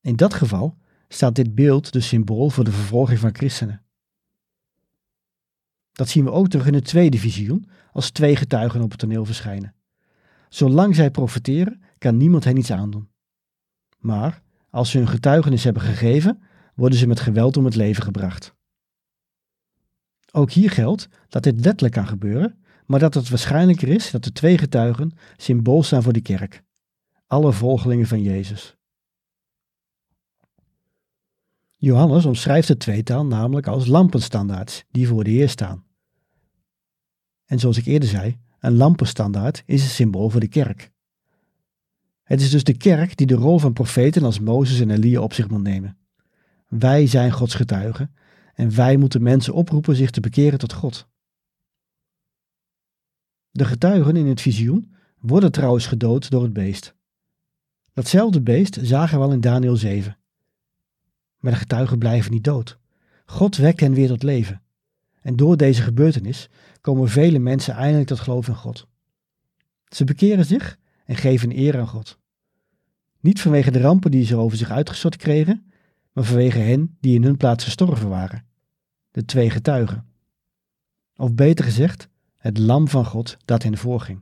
In 0.00 0.16
dat 0.16 0.34
geval 0.34 0.76
staat 1.08 1.34
dit 1.34 1.54
beeld 1.54 1.92
de 1.92 2.00
symbool 2.00 2.50
voor 2.50 2.64
de 2.64 2.72
vervolging 2.72 3.18
van 3.18 3.34
christenen. 3.34 3.82
Dat 5.92 6.08
zien 6.08 6.24
we 6.24 6.30
ook 6.30 6.48
terug 6.48 6.66
in 6.66 6.74
het 6.74 6.84
tweede 6.84 7.18
visioen, 7.18 7.68
als 7.92 8.10
twee 8.10 8.36
getuigen 8.36 8.82
op 8.82 8.90
het 8.90 8.98
toneel 8.98 9.24
verschijnen. 9.24 9.74
Zolang 10.48 10.94
zij 10.94 11.10
profiteren, 11.10 11.82
kan 11.98 12.16
niemand 12.16 12.44
hen 12.44 12.56
iets 12.56 12.70
aandoen. 12.70 13.14
Maar 13.96 14.42
als 14.70 14.90
ze 14.90 14.98
hun 14.98 15.08
getuigenis 15.08 15.64
hebben 15.64 15.82
gegeven, 15.82 16.42
worden 16.74 16.98
ze 16.98 17.06
met 17.06 17.20
geweld 17.20 17.56
om 17.56 17.64
het 17.64 17.74
leven 17.74 18.02
gebracht. 18.02 18.54
Ook 20.32 20.50
hier 20.50 20.70
geldt 20.70 21.08
dat 21.28 21.42
dit 21.42 21.54
letterlijk 21.54 21.94
kan 21.94 22.06
gebeuren, 22.06 22.64
maar 22.86 23.00
dat 23.00 23.14
het 23.14 23.28
waarschijnlijker 23.28 23.88
is 23.88 24.10
dat 24.10 24.24
de 24.24 24.32
twee 24.32 24.58
getuigen 24.58 25.12
symbool 25.36 25.82
staan 25.82 26.02
voor 26.02 26.12
de 26.12 26.20
kerk, 26.20 26.62
alle 27.26 27.52
volgelingen 27.52 28.06
van 28.06 28.22
Jezus. 28.22 28.76
Johannes 31.76 32.24
omschrijft 32.24 32.68
het 32.68 32.78
tweetaal 32.78 33.26
namelijk 33.26 33.66
als 33.66 33.86
lampenstandaards 33.86 34.84
die 34.90 35.08
voor 35.08 35.24
de 35.24 35.30
Heer 35.30 35.48
staan. 35.48 35.84
En 37.44 37.58
zoals 37.58 37.78
ik 37.78 37.86
eerder 37.86 38.08
zei, 38.08 38.38
een 38.60 38.76
lampenstandaard 38.76 39.62
is 39.66 39.82
een 39.82 39.88
symbool 39.88 40.30
voor 40.30 40.40
de 40.40 40.48
kerk. 40.48 40.92
Het 42.26 42.40
is 42.40 42.50
dus 42.50 42.64
de 42.64 42.76
kerk 42.76 43.16
die 43.16 43.26
de 43.26 43.34
rol 43.34 43.58
van 43.58 43.72
profeten 43.72 44.24
als 44.24 44.40
Mozes 44.40 44.80
en 44.80 44.90
Elia 44.90 45.20
op 45.20 45.32
zich 45.32 45.48
moet 45.48 45.62
nemen. 45.62 45.98
Wij 46.68 47.06
zijn 47.06 47.32
Gods 47.32 47.54
getuigen 47.54 48.14
en 48.54 48.74
wij 48.74 48.96
moeten 48.96 49.22
mensen 49.22 49.54
oproepen 49.54 49.96
zich 49.96 50.10
te 50.10 50.20
bekeren 50.20 50.58
tot 50.58 50.72
God. 50.72 51.08
De 53.50 53.64
getuigen 53.64 54.16
in 54.16 54.26
het 54.26 54.40
visioen 54.40 54.94
worden 55.18 55.52
trouwens 55.52 55.86
gedood 55.86 56.30
door 56.30 56.42
het 56.42 56.52
beest. 56.52 56.94
Datzelfde 57.92 58.40
beest 58.40 58.78
zagen 58.82 59.18
we 59.18 59.24
al 59.24 59.32
in 59.32 59.40
Daniel 59.40 59.76
7. 59.76 60.18
Maar 61.38 61.52
de 61.52 61.58
getuigen 61.58 61.98
blijven 61.98 62.32
niet 62.32 62.44
dood. 62.44 62.78
God 63.24 63.56
wekt 63.56 63.80
hen 63.80 63.94
weer 63.94 64.08
tot 64.08 64.22
leven. 64.22 64.62
En 65.20 65.36
door 65.36 65.56
deze 65.56 65.82
gebeurtenis 65.82 66.48
komen 66.80 67.08
vele 67.08 67.38
mensen 67.38 67.74
eindelijk 67.74 68.08
tot 68.08 68.20
geloof 68.20 68.48
in 68.48 68.54
God. 68.54 68.86
Ze 69.88 70.04
bekeren 70.04 70.44
zich 70.44 70.78
en 71.06 71.16
geven 71.16 71.58
eer 71.58 71.78
aan 71.78 71.88
God. 71.88 72.18
Niet 73.20 73.40
vanwege 73.40 73.70
de 73.70 73.80
rampen 73.80 74.10
die 74.10 74.24
ze 74.24 74.36
over 74.36 74.56
zich 74.56 74.70
uitgestort 74.70 75.16
kregen, 75.16 75.72
maar 76.12 76.24
vanwege 76.24 76.58
hen 76.58 76.96
die 77.00 77.14
in 77.14 77.22
hun 77.22 77.36
plaats 77.36 77.64
gestorven 77.64 78.08
waren. 78.08 78.44
De 79.10 79.24
twee 79.24 79.50
getuigen. 79.50 80.06
Of 81.16 81.34
beter 81.34 81.64
gezegd, 81.64 82.08
het 82.36 82.58
lam 82.58 82.88
van 82.88 83.04
God 83.04 83.36
dat 83.44 83.62
hen 83.62 83.76
voorging. 83.76 84.20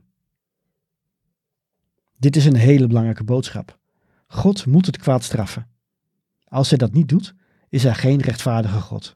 Dit 2.17 2.35
is 2.35 2.45
een 2.45 2.55
hele 2.55 2.87
belangrijke 2.87 3.23
boodschap. 3.23 3.79
God 4.27 4.65
moet 4.65 4.85
het 4.85 4.97
kwaad 4.97 5.23
straffen. 5.23 5.67
Als 6.43 6.69
hij 6.69 6.77
dat 6.77 6.93
niet 6.93 7.09
doet, 7.09 7.35
is 7.69 7.83
hij 7.83 7.93
geen 7.93 8.21
rechtvaardige 8.21 8.79
God. 8.79 9.15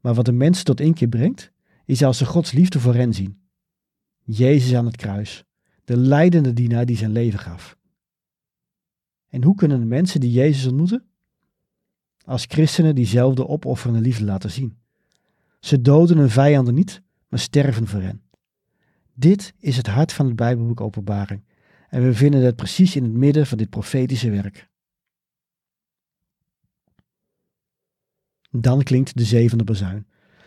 Maar 0.00 0.14
wat 0.14 0.24
de 0.24 0.32
mensen 0.32 0.64
tot 0.64 0.80
inkeer 0.80 1.08
brengt, 1.08 1.52
is 1.84 2.02
als 2.02 2.18
ze 2.18 2.26
Gods 2.26 2.52
liefde 2.52 2.80
voor 2.80 2.94
hen 2.94 3.14
zien. 3.14 3.40
Jezus 4.22 4.74
aan 4.74 4.86
het 4.86 4.96
kruis, 4.96 5.44
de 5.90 5.96
leidende 5.96 6.52
dienaar 6.52 6.86
die 6.86 6.96
zijn 6.96 7.12
leven 7.12 7.38
gaf. 7.38 7.76
En 9.28 9.42
hoe 9.44 9.54
kunnen 9.54 9.80
de 9.80 9.86
mensen 9.86 10.20
die 10.20 10.30
Jezus 10.30 10.66
ontmoeten? 10.66 11.04
Als 12.24 12.44
christenen 12.48 12.94
diezelfde 12.94 13.46
opofferende 13.46 14.00
liefde 14.00 14.24
laten 14.24 14.50
zien. 14.50 14.78
Ze 15.60 15.80
doden 15.80 16.16
hun 16.16 16.30
vijanden 16.30 16.74
niet, 16.74 17.02
maar 17.28 17.38
sterven 17.38 17.86
voor 17.86 18.00
hen. 18.00 18.22
Dit 19.14 19.54
is 19.58 19.76
het 19.76 19.86
hart 19.86 20.12
van 20.12 20.26
het 20.26 20.36
Bijbelboek 20.36 20.80
Openbaring 20.80 21.44
en 21.88 22.02
we 22.02 22.14
vinden 22.14 22.44
het 22.44 22.56
precies 22.56 22.96
in 22.96 23.02
het 23.02 23.12
midden 23.12 23.46
van 23.46 23.58
dit 23.58 23.70
profetische 23.70 24.30
werk. 24.30 24.68
Dan 28.50 28.82
klinkt 28.82 29.16
de 29.16 29.24
zevende 29.24 29.64
bazuin 29.64 30.06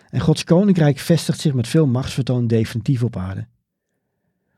en 0.10 0.20
Gods 0.20 0.44
koninkrijk 0.44 0.98
vestigt 0.98 1.40
zich 1.40 1.54
met 1.54 1.68
veel 1.68 1.88
machtsvertoon 1.88 2.48
definitief 2.48 3.04
op 3.04 3.18
aarde. 3.18 3.48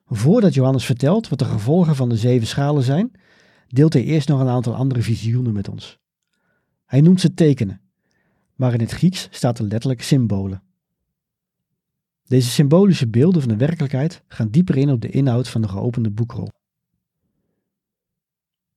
Voordat 0.05 0.53
Johannes 0.53 0.85
vertelt 0.85 1.29
wat 1.29 1.39
de 1.39 1.45
gevolgen 1.45 1.95
van 1.95 2.09
de 2.09 2.17
zeven 2.17 2.47
schalen 2.47 2.83
zijn, 2.83 3.12
deelt 3.67 3.93
hij 3.93 4.03
eerst 4.03 4.27
nog 4.27 4.39
een 4.39 4.47
aantal 4.47 4.75
andere 4.75 5.01
visioenen 5.01 5.53
met 5.53 5.69
ons. 5.69 6.00
Hij 6.85 7.01
noemt 7.01 7.21
ze 7.21 7.33
tekenen, 7.33 7.81
maar 8.55 8.74
in 8.74 8.79
het 8.79 8.91
Grieks 8.91 9.27
staat 9.31 9.59
er 9.59 9.65
letterlijk 9.65 10.01
symbolen. 10.01 10.63
Deze 12.27 12.50
symbolische 12.50 13.07
beelden 13.07 13.41
van 13.41 13.50
de 13.50 13.57
werkelijkheid 13.57 14.24
gaan 14.27 14.50
dieper 14.50 14.77
in 14.77 14.89
op 14.89 15.01
de 15.01 15.09
inhoud 15.09 15.47
van 15.47 15.62
de 15.62 15.67
geopende 15.67 16.12
boekrol. 16.12 16.50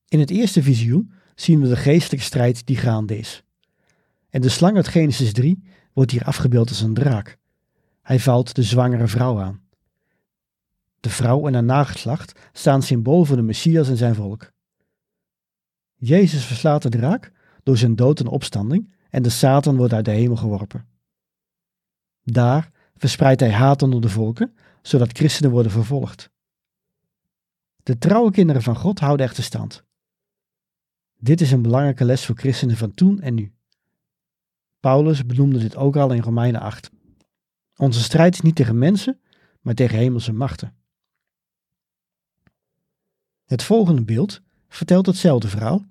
In 0.08 0.20
het 0.20 0.30
eerste 0.30 0.62
visioen 0.62 1.12
zien 1.34 1.60
we 1.60 1.68
de 1.68 1.76
geestelijke 1.76 2.24
strijd 2.24 2.66
die 2.66 2.76
gaande 2.76 3.18
is. 3.18 3.42
En 4.30 4.40
de 4.40 4.48
slang 4.48 4.76
uit 4.76 4.88
Genesis 4.88 5.32
3 5.32 5.62
wordt 5.92 6.10
hier 6.10 6.24
afgebeeld 6.24 6.68
als 6.68 6.80
een 6.80 6.94
draak. 6.94 7.38
Hij 8.02 8.20
valt 8.20 8.54
de 8.54 8.62
zwangere 8.62 9.06
vrouw 9.06 9.40
aan. 9.40 9.67
De 11.00 11.10
vrouw 11.10 11.46
en 11.46 11.54
haar 11.54 11.64
nageslacht 11.64 12.38
staan 12.52 12.82
symbool 12.82 13.24
voor 13.24 13.36
de 13.36 13.42
Messias 13.42 13.88
en 13.88 13.96
zijn 13.96 14.14
volk. 14.14 14.52
Jezus 15.94 16.44
verslaat 16.44 16.82
de 16.82 16.88
draak 16.88 17.32
door 17.62 17.76
zijn 17.76 17.96
dood 17.96 18.20
en 18.20 18.26
opstanding 18.26 18.94
en 19.10 19.22
de 19.22 19.30
Satan 19.30 19.76
wordt 19.76 19.92
uit 19.92 20.04
de 20.04 20.10
hemel 20.10 20.36
geworpen. 20.36 20.86
Daar 22.22 22.70
verspreidt 22.96 23.40
hij 23.40 23.52
haat 23.52 23.82
onder 23.82 24.00
de 24.00 24.08
volken, 24.08 24.54
zodat 24.82 25.16
christenen 25.16 25.50
worden 25.50 25.72
vervolgd. 25.72 26.30
De 27.82 27.98
trouwe 27.98 28.30
kinderen 28.30 28.62
van 28.62 28.76
God 28.76 28.98
houden 28.98 29.26
echter 29.26 29.42
stand. 29.42 29.84
Dit 31.18 31.40
is 31.40 31.52
een 31.52 31.62
belangrijke 31.62 32.04
les 32.04 32.26
voor 32.26 32.36
christenen 32.36 32.76
van 32.76 32.94
toen 32.94 33.20
en 33.20 33.34
nu. 33.34 33.52
Paulus 34.80 35.26
benoemde 35.26 35.58
dit 35.58 35.76
ook 35.76 35.96
al 35.96 36.12
in 36.12 36.22
Romeinen 36.22 36.60
8. 36.60 36.90
Onze 37.76 38.02
strijd 38.02 38.34
is 38.34 38.40
niet 38.40 38.54
tegen 38.54 38.78
mensen, 38.78 39.20
maar 39.60 39.74
tegen 39.74 39.98
hemelse 39.98 40.32
machten. 40.32 40.76
Het 43.48 43.62
volgende 43.62 44.02
beeld 44.02 44.40
vertelt 44.68 45.06
hetzelfde 45.06 45.48
verhaal, 45.48 45.86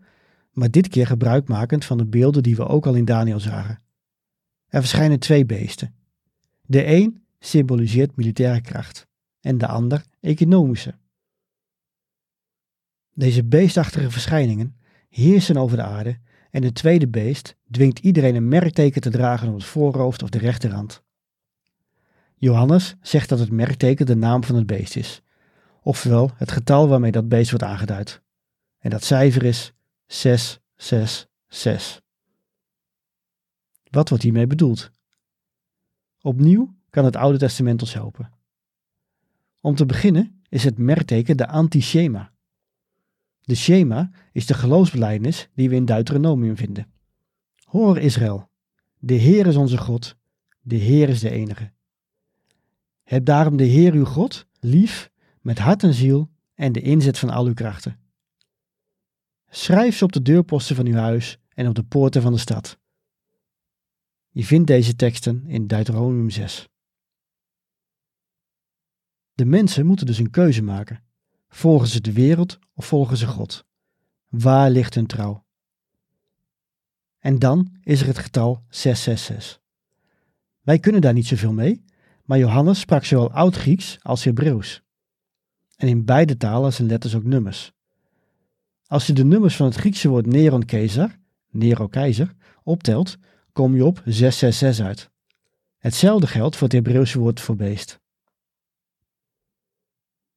maar 0.52 0.72
dit 0.72 0.88
keer 0.88 1.08
gebruikmakend 1.08 1.86
van 1.86 1.98
de 1.98 2.06
beelden 2.06 2.44
die 2.44 2.56
we 2.56 2.68
ook 2.68 2.86
al 2.86 2.94
in 2.94 3.06
Daniel 3.06 3.40
zagen. 3.40 3.80
Er 4.68 4.80
verschijnen 4.80 5.20
twee 5.20 5.46
beesten. 5.46 5.96
De 6.62 6.86
een 6.86 7.24
symboliseert 7.40 8.16
militaire 8.16 8.62
kracht 8.62 9.08
en 9.42 9.58
de 9.58 9.68
ander 9.68 10.04
economische. 10.20 10.96
Deze 13.14 13.44
beestachtige 13.44 14.12
verschijningen 14.12 14.78
heersen 15.10 15.58
over 15.58 15.78
de 15.78 15.84
aarde 15.84 16.20
en 16.52 16.62
de 16.62 16.72
tweede 16.72 17.08
beest 17.08 17.56
dwingt 17.72 18.00
iedereen 18.00 18.36
een 18.36 18.48
merkteken 18.48 19.02
te 19.02 19.10
dragen 19.10 19.48
op 19.48 19.54
het 19.54 19.64
voorhoofd 19.64 20.24
of 20.24 20.30
de 20.30 20.38
rechterhand. 20.38 21.04
Johannes 22.36 22.96
zegt 23.02 23.30
dat 23.30 23.40
het 23.40 23.52
merkteken 23.52 24.06
de 24.06 24.16
naam 24.16 24.44
van 24.44 24.56
het 24.56 24.66
beest 24.66 24.96
is, 24.96 25.22
oftewel 25.88 26.32
het 26.36 26.52
getal 26.52 26.88
waarmee 26.88 27.12
dat 27.12 27.30
beest 27.30 27.50
wordt 27.50 27.66
aangeduid. 27.66 28.22
En 28.78 28.90
dat 28.90 29.04
cijfer 29.04 29.44
is 29.44 29.74
666. 30.06 32.02
Wat 33.90 34.10
wordt 34.10 34.24
hiermee 34.24 34.48
bedoeld? 34.48 34.92
Opnieuw 36.22 36.76
kan 36.90 37.06
het 37.06 37.16
Oude 37.16 37.38
Testament 37.38 37.82
ons 37.82 37.94
helpen. 37.94 38.32
Om 39.62 39.76
te 39.76 39.86
beginnen 39.86 40.42
is 40.50 40.64
het 40.64 40.78
merkteken 40.78 41.38
de 41.38 41.48
anti-schema. 41.48 42.32
De 43.42 43.56
schema 43.56 44.12
is 44.32 44.46
de 44.46 44.54
geloofsbelijdenis 44.54 45.50
die 45.54 45.70
we 45.70 45.76
in 45.76 45.86
Deuteronomium 45.86 46.58
vinden. 46.58 46.92
Hoor 47.64 47.98
Israël, 47.98 48.50
de 48.98 49.14
Heer 49.14 49.48
is 49.48 49.56
onze 49.56 49.78
God, 49.78 50.16
de 50.62 50.76
Heer 50.76 51.10
is 51.10 51.20
de 51.20 51.30
enige. 51.30 51.72
Heb 53.04 53.26
daarom 53.26 53.58
de 53.58 53.64
Heer 53.64 53.94
uw 53.94 54.06
God 54.06 54.48
lief 54.60 55.12
met 55.48 55.60
hart 55.60 55.84
en 55.84 55.94
ziel 55.94 56.30
en 56.54 56.72
de 56.72 56.82
inzet 56.82 57.20
van 57.20 57.30
al 57.30 57.46
uw 57.46 57.54
krachten. 57.54 58.00
Schrijf 59.50 59.98
ze 59.98 60.04
op 60.04 60.12
de 60.12 60.22
deurposten 60.22 60.76
van 60.76 60.86
uw 60.86 60.96
huis 60.96 61.38
en 61.50 61.68
op 61.68 61.76
de 61.76 61.84
poorten 61.84 62.22
van 62.22 62.34
de 62.34 62.40
stad. 62.40 62.78
Je 64.30 64.46
vindt 64.46 64.68
deze 64.68 64.96
teksten 64.96 65.44
in 65.46 65.68
Deuteronomium 65.68 66.30
6. 66.30 66.68
De 69.34 69.46
mensen 69.46 69.86
moeten 69.86 70.06
dus 70.06 70.18
een 70.18 70.30
keuze 70.30 70.64
maken. 70.64 71.04
Volgen 71.50 71.88
ze 71.88 72.02
de 72.02 72.14
wereld 72.14 72.60
of 72.74 72.86
volgen 72.86 73.18
ze 73.18 73.28
God? 73.28 73.66
Waar 74.30 74.70
ligt 74.70 74.94
hun 74.94 75.08
trouw? 75.08 75.46
En 77.20 77.40
dan 77.40 77.76
is 77.84 78.02
er 78.02 78.08
het 78.08 78.18
getal 78.18 78.64
666. 78.70 79.62
Wij 80.62 80.80
kunnen 80.80 81.02
daar 81.02 81.14
niet 81.14 81.28
zoveel 81.28 81.54
mee, 81.54 81.84
maar 82.24 82.38
Johannes 82.38 82.80
sprak 82.80 83.04
zowel 83.06 83.32
Oud-Grieks 83.32 83.98
als 84.02 84.24
Hebreeuws. 84.24 84.86
En 85.78 85.88
in 85.88 86.06
beide 86.06 86.38
talen 86.38 86.74
zijn 86.74 86.88
letters 86.88 87.16
ook 87.16 87.24
nummers. 87.24 87.74
Als 88.88 89.08
je 89.08 89.14
de 89.14 89.26
nummers 89.26 89.56
van 89.56 89.66
het 89.66 89.76
Griekse 89.76 90.10
woord 90.10 90.26
Neron 90.26 90.66
keizer, 90.66 91.20
Nero 91.50 91.88
keizer, 91.88 92.34
optelt, 92.64 93.18
kom 93.52 93.76
je 93.76 93.86
op 93.86 94.02
666 94.06 94.86
uit. 94.86 95.10
Hetzelfde 95.78 96.28
geldt 96.28 96.56
voor 96.56 96.68
het 96.68 96.76
Hebreeuwse 96.76 97.20
woord 97.20 97.40
voor 97.40 97.56
beest. 97.56 98.00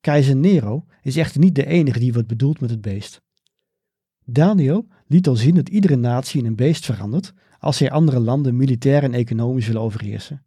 Keizer 0.01 0.37
Nero 0.37 0.87
is 1.03 1.17
echter 1.17 1.41
niet 1.41 1.55
de 1.55 1.67
enige 1.67 1.99
die 1.99 2.13
wordt 2.13 2.29
bedoeld 2.29 2.61
met 2.61 2.71
het 2.71 2.81
beest. 2.81 3.23
Daniel 4.25 4.87
liet 5.07 5.29
al 5.29 5.37
zien 5.37 5.55
dat 5.55 5.69
iedere 5.69 5.97
natie 5.97 6.41
in 6.41 6.47
een 6.47 6.57
beest 6.57 6.85
verandert 6.85 7.33
als 7.59 7.77
zij 7.77 7.91
andere 7.91 8.21
landen 8.21 8.57
militair 8.57 9.03
en 9.03 9.15
economisch 9.15 9.67
willen 9.67 9.83
overheersen. 9.83 10.43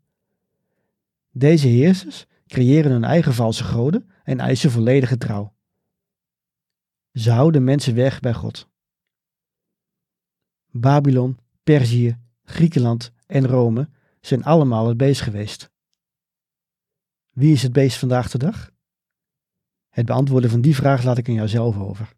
Deze 1.31 1.67
heersers 1.67 2.25
creëren 2.47 2.91
hun 2.91 3.03
eigen 3.03 3.33
valse 3.33 3.63
goden 3.63 4.09
en 4.23 4.39
eisen 4.39 4.71
volledige 4.71 5.17
trouw. 5.17 5.55
Ze 7.13 7.31
houden 7.31 7.63
mensen 7.63 7.95
weg 7.95 8.19
bij 8.19 8.33
God. 8.33 8.69
Babylon, 10.71 11.39
Perzië, 11.63 12.17
Griekenland 12.43 13.11
en 13.25 13.47
Rome 13.47 13.89
zijn 14.21 14.43
allemaal 14.43 14.87
het 14.87 14.97
beest 14.97 15.21
geweest. 15.21 15.71
Wie 17.29 17.53
is 17.53 17.63
het 17.63 17.73
beest 17.73 17.97
vandaag 17.97 18.31
de 18.31 18.37
dag? 18.37 18.71
Het 19.89 20.05
beantwoorden 20.05 20.49
van 20.49 20.61
die 20.61 20.75
vraag 20.75 21.03
laat 21.03 21.17
ik 21.17 21.27
aan 21.27 21.33
jou 21.33 21.47
zelf 21.47 21.77
over. 21.77 22.13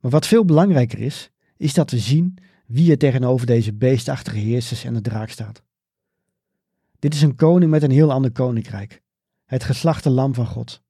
Maar 0.00 0.10
wat 0.10 0.26
veel 0.26 0.44
belangrijker 0.44 0.98
is, 0.98 1.30
is 1.56 1.74
dat 1.74 1.90
we 1.90 1.98
zien 1.98 2.38
wie 2.66 2.90
er 2.90 2.98
tegenover 2.98 3.46
deze 3.46 3.74
beestachtige 3.74 4.38
heersers 4.38 4.84
en 4.84 4.94
de 4.94 5.00
draak 5.00 5.28
staat. 5.28 5.62
Dit 6.98 7.14
is 7.14 7.22
een 7.22 7.34
koning 7.34 7.70
met 7.70 7.82
een 7.82 7.90
heel 7.90 8.12
ander 8.12 8.32
koninkrijk, 8.32 9.02
het 9.48 9.64
geslachte 9.64 10.10
lam 10.10 10.34
van 10.34 10.46
God. 10.46 10.82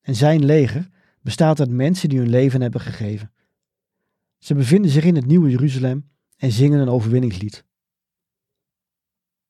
En 0.00 0.14
zijn 0.14 0.44
leger 0.44 0.88
bestaat 1.20 1.60
uit 1.60 1.70
mensen 1.70 2.08
die 2.08 2.18
hun 2.18 2.28
leven 2.28 2.60
hebben 2.60 2.80
gegeven. 2.80 3.32
Ze 4.38 4.54
bevinden 4.54 4.90
zich 4.90 5.04
in 5.04 5.14
het 5.14 5.26
nieuwe 5.26 5.50
Jeruzalem 5.50 6.10
en 6.36 6.52
zingen 6.52 6.80
een 6.80 6.88
overwinningslied. 6.88 7.64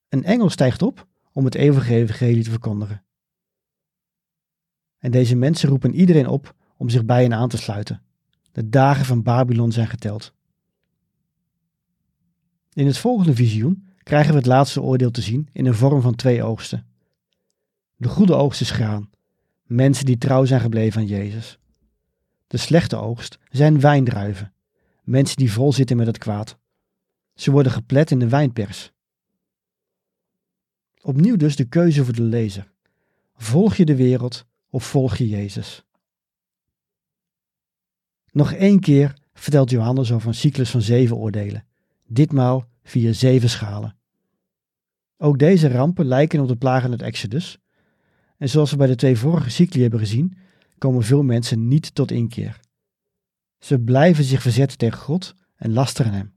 Een 0.08 0.24
engel 0.24 0.50
stijgt 0.50 0.82
op 0.82 1.08
om 1.32 1.44
het 1.44 1.54
evangelie 1.54 2.44
te 2.44 2.50
verkondigen. 2.50 3.04
En 4.98 5.10
deze 5.10 5.36
mensen 5.36 5.68
roepen 5.68 5.94
iedereen 5.94 6.28
op 6.28 6.54
om 6.76 6.88
zich 6.88 7.04
bij 7.04 7.22
hen 7.22 7.34
aan 7.34 7.48
te 7.48 7.56
sluiten. 7.56 8.02
De 8.52 8.68
dagen 8.68 9.04
van 9.04 9.22
Babylon 9.22 9.72
zijn 9.72 9.88
geteld. 9.88 10.34
In 12.72 12.86
het 12.86 12.98
volgende 12.98 13.34
visioen 13.34 13.88
krijgen 14.02 14.30
we 14.30 14.38
het 14.38 14.46
laatste 14.46 14.82
oordeel 14.82 15.10
te 15.10 15.22
zien 15.22 15.48
in 15.52 15.64
de 15.64 15.74
vorm 15.74 16.00
van 16.00 16.14
twee 16.14 16.42
oogsten. 16.42 16.93
De 18.04 18.10
goede 18.10 18.34
oogst 18.34 18.60
is 18.60 18.70
graan, 18.70 19.10
mensen 19.62 20.04
die 20.04 20.18
trouw 20.18 20.44
zijn 20.44 20.60
gebleven 20.60 21.00
aan 21.00 21.06
Jezus. 21.06 21.58
De 22.46 22.56
slechte 22.56 22.96
oogst 22.96 23.38
zijn 23.50 23.80
wijndruiven, 23.80 24.52
mensen 25.02 25.36
die 25.36 25.52
vol 25.52 25.72
zitten 25.72 25.96
met 25.96 26.06
het 26.06 26.18
kwaad. 26.18 26.58
Ze 27.34 27.50
worden 27.50 27.72
geplet 27.72 28.10
in 28.10 28.18
de 28.18 28.28
wijnpers. 28.28 28.92
Opnieuw 31.02 31.36
dus 31.36 31.56
de 31.56 31.64
keuze 31.64 32.04
voor 32.04 32.14
de 32.14 32.22
lezer. 32.22 32.72
Volg 33.36 33.74
je 33.74 33.84
de 33.84 33.96
wereld 33.96 34.46
of 34.70 34.84
volg 34.86 35.16
je 35.16 35.28
Jezus? 35.28 35.84
Nog 38.30 38.52
één 38.52 38.80
keer 38.80 39.14
vertelt 39.32 39.70
Johannes 39.70 40.12
over 40.12 40.28
een 40.28 40.34
cyclus 40.34 40.70
van 40.70 40.82
zeven 40.82 41.16
oordelen, 41.16 41.66
ditmaal 42.06 42.68
via 42.82 43.12
zeven 43.12 43.48
schalen. 43.48 43.96
Ook 45.16 45.38
deze 45.38 45.68
rampen 45.68 46.06
lijken 46.06 46.40
op 46.40 46.48
de 46.48 46.56
plagen 46.56 46.90
uit 46.90 47.02
Exodus, 47.02 47.58
en 48.44 48.50
zoals 48.50 48.70
we 48.70 48.76
bij 48.76 48.86
de 48.86 48.94
twee 48.94 49.16
vorige 49.16 49.50
cycli 49.50 49.80
hebben 49.80 49.98
gezien, 49.98 50.36
komen 50.78 51.02
veel 51.02 51.22
mensen 51.22 51.68
niet 51.68 51.94
tot 51.94 52.10
inkeer. 52.10 52.60
Ze 53.58 53.80
blijven 53.80 54.24
zich 54.24 54.42
verzetten 54.42 54.78
tegen 54.78 54.98
God 54.98 55.34
en 55.56 55.72
lasteren 55.72 56.12
hem. 56.12 56.34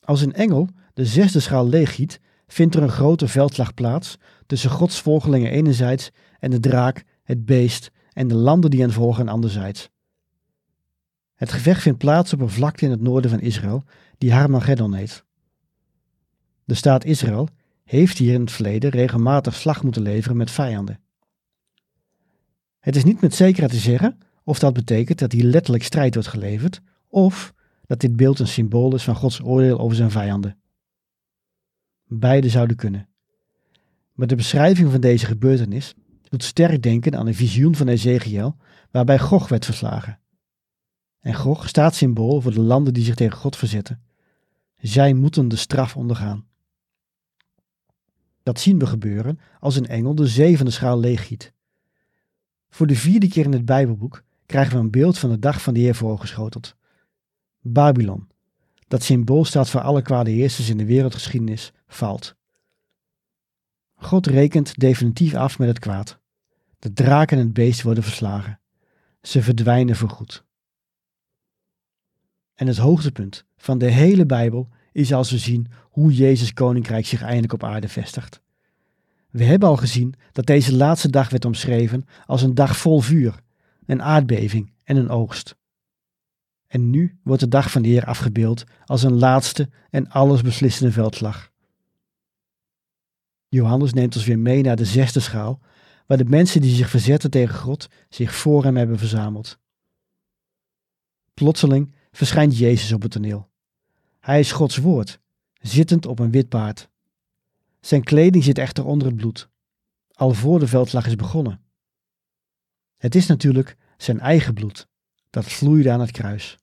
Als 0.00 0.20
een 0.20 0.32
engel 0.32 0.68
de 0.94 1.06
zesde 1.06 1.40
schaal 1.40 1.68
leeggiet, 1.68 2.20
vindt 2.46 2.74
er 2.74 2.82
een 2.82 2.88
grote 2.88 3.28
veldslag 3.28 3.74
plaats 3.74 4.16
tussen 4.46 4.70
Gods 4.70 5.00
volgelingen 5.00 5.50
enerzijds 5.50 6.10
en 6.38 6.50
de 6.50 6.60
draak, 6.60 7.04
het 7.22 7.44
beest 7.44 7.90
en 8.12 8.28
de 8.28 8.34
landen 8.34 8.70
die 8.70 8.80
hen 8.80 8.92
volgen 8.92 9.28
anderzijds. 9.28 9.90
Het 11.34 11.52
gevecht 11.52 11.82
vindt 11.82 11.98
plaats 11.98 12.32
op 12.32 12.40
een 12.40 12.50
vlakte 12.50 12.84
in 12.84 12.90
het 12.90 13.00
noorden 13.00 13.30
van 13.30 13.40
Israël, 13.40 13.84
die 14.18 14.32
Harmageddon 14.32 14.94
heet. 14.94 15.24
De 16.64 16.74
staat 16.74 17.04
Israël 17.04 17.48
heeft 17.88 18.18
hier 18.18 18.34
in 18.34 18.40
het 18.40 18.52
verleden 18.52 18.90
regelmatig 18.90 19.54
slag 19.54 19.82
moeten 19.82 20.02
leveren 20.02 20.36
met 20.36 20.50
vijanden. 20.50 21.00
Het 22.78 22.96
is 22.96 23.04
niet 23.04 23.20
met 23.20 23.34
zekerheid 23.34 23.72
te 23.72 23.78
zeggen 23.78 24.18
of 24.44 24.58
dat 24.58 24.72
betekent 24.72 25.18
dat 25.18 25.32
hier 25.32 25.44
letterlijk 25.44 25.84
strijd 25.84 26.14
wordt 26.14 26.28
geleverd, 26.28 26.80
of 27.08 27.54
dat 27.86 28.00
dit 28.00 28.16
beeld 28.16 28.38
een 28.38 28.48
symbool 28.48 28.94
is 28.94 29.02
van 29.02 29.14
Gods 29.14 29.42
oordeel 29.42 29.78
over 29.78 29.96
zijn 29.96 30.10
vijanden. 30.10 30.58
Beide 32.04 32.48
zouden 32.48 32.76
kunnen. 32.76 33.08
Maar 34.12 34.26
de 34.26 34.36
beschrijving 34.36 34.90
van 34.90 35.00
deze 35.00 35.26
gebeurtenis 35.26 35.94
doet 36.22 36.44
sterk 36.44 36.82
denken 36.82 37.16
aan 37.16 37.26
een 37.26 37.34
visioen 37.34 37.74
van 37.74 37.88
Ezekiel 37.88 38.56
waarbij 38.90 39.18
Gog 39.18 39.48
werd 39.48 39.64
verslagen. 39.64 40.20
En 41.20 41.34
Gog 41.34 41.68
staat 41.68 41.94
symbool 41.94 42.40
voor 42.40 42.52
de 42.52 42.60
landen 42.60 42.94
die 42.94 43.04
zich 43.04 43.14
tegen 43.14 43.38
God 43.38 43.56
verzetten. 43.56 44.02
Zij 44.76 45.14
moeten 45.14 45.48
de 45.48 45.56
straf 45.56 45.96
ondergaan. 45.96 46.46
Dat 48.48 48.60
zien 48.60 48.78
we 48.78 48.86
gebeuren 48.86 49.40
als 49.60 49.76
een 49.76 49.86
engel 49.86 50.14
de 50.14 50.26
zevende 50.26 50.70
schaal 50.70 50.98
leeggiet. 50.98 51.52
Voor 52.68 52.86
de 52.86 52.96
vierde 52.96 53.28
keer 53.28 53.44
in 53.44 53.52
het 53.52 53.64
Bijbelboek 53.64 54.22
krijgen 54.46 54.72
we 54.72 54.78
een 54.78 54.90
beeld 54.90 55.18
van 55.18 55.30
de 55.30 55.38
dag 55.38 55.62
van 55.62 55.74
de 55.74 55.80
Heer 55.80 55.94
voorgeschoteld. 55.94 56.76
Babylon, 57.60 58.28
dat 58.86 59.02
symbool 59.02 59.44
staat 59.44 59.70
voor 59.70 59.80
alle 59.80 60.02
kwade 60.02 60.30
heersers 60.30 60.68
in 60.68 60.76
de 60.76 60.84
wereldgeschiedenis, 60.84 61.72
valt. 61.86 62.34
God 63.94 64.26
rekent 64.26 64.78
definitief 64.78 65.34
af 65.34 65.58
met 65.58 65.68
het 65.68 65.78
kwaad. 65.78 66.18
De 66.78 66.92
draak 66.92 67.30
en 67.30 67.38
het 67.38 67.52
beest 67.52 67.82
worden 67.82 68.04
verslagen. 68.04 68.60
Ze 69.22 69.42
verdwijnen 69.42 69.96
voorgoed. 69.96 70.44
En 72.54 72.66
het 72.66 72.76
hoogtepunt 72.76 73.44
van 73.56 73.78
de 73.78 73.90
hele 73.90 74.26
Bijbel 74.26 74.68
is 74.92 75.12
als 75.12 75.30
we 75.30 75.38
zien 75.38 75.66
hoe 75.90 76.12
Jezus 76.12 76.52
koninkrijk 76.52 77.06
zich 77.06 77.22
eindelijk 77.22 77.52
op 77.52 77.64
aarde 77.64 77.88
vestigt. 77.88 78.40
We 79.30 79.44
hebben 79.44 79.68
al 79.68 79.76
gezien 79.76 80.14
dat 80.32 80.46
deze 80.46 80.76
laatste 80.76 81.10
dag 81.10 81.30
werd 81.30 81.44
omschreven 81.44 82.06
als 82.26 82.42
een 82.42 82.54
dag 82.54 82.76
vol 82.76 83.00
vuur, 83.00 83.40
een 83.86 84.02
aardbeving 84.02 84.72
en 84.84 84.96
een 84.96 85.08
oogst. 85.08 85.56
En 86.66 86.90
nu 86.90 87.18
wordt 87.22 87.40
de 87.40 87.48
dag 87.48 87.70
van 87.70 87.82
de 87.82 87.88
Heer 87.88 88.04
afgebeeld 88.04 88.64
als 88.84 89.02
een 89.02 89.18
laatste 89.18 89.70
en 89.90 90.08
allesbeslissende 90.08 90.92
veldslag. 90.92 91.50
Johannes 93.48 93.92
neemt 93.92 94.16
ons 94.16 94.24
weer 94.24 94.38
mee 94.38 94.62
naar 94.62 94.76
de 94.76 94.84
zesde 94.84 95.20
schaal, 95.20 95.60
waar 96.06 96.18
de 96.18 96.24
mensen 96.24 96.60
die 96.60 96.74
zich 96.74 96.90
verzetten 96.90 97.30
tegen 97.30 97.54
God 97.54 97.88
zich 98.08 98.34
voor 98.34 98.64
hem 98.64 98.76
hebben 98.76 98.98
verzameld. 98.98 99.58
Plotseling 101.34 101.94
verschijnt 102.10 102.58
Jezus 102.58 102.92
op 102.92 103.02
het 103.02 103.10
toneel. 103.10 103.47
Hij 104.28 104.40
is 104.40 104.52
Gods 104.52 104.76
woord, 104.76 105.20
zittend 105.60 106.06
op 106.06 106.18
een 106.18 106.30
wit 106.30 106.48
paard. 106.48 106.88
Zijn 107.80 108.02
kleding 108.02 108.44
zit 108.44 108.58
echter 108.58 108.84
onder 108.84 109.06
het 109.06 109.16
bloed, 109.16 109.48
al 110.12 110.32
voor 110.32 110.58
de 110.58 110.66
veldslag 110.66 111.06
is 111.06 111.16
begonnen. 111.16 111.60
Het 112.96 113.14
is 113.14 113.26
natuurlijk 113.26 113.76
zijn 113.96 114.20
eigen 114.20 114.54
bloed, 114.54 114.88
dat 115.30 115.44
vloeide 115.44 115.90
aan 115.90 116.00
het 116.00 116.10
kruis. 116.10 116.58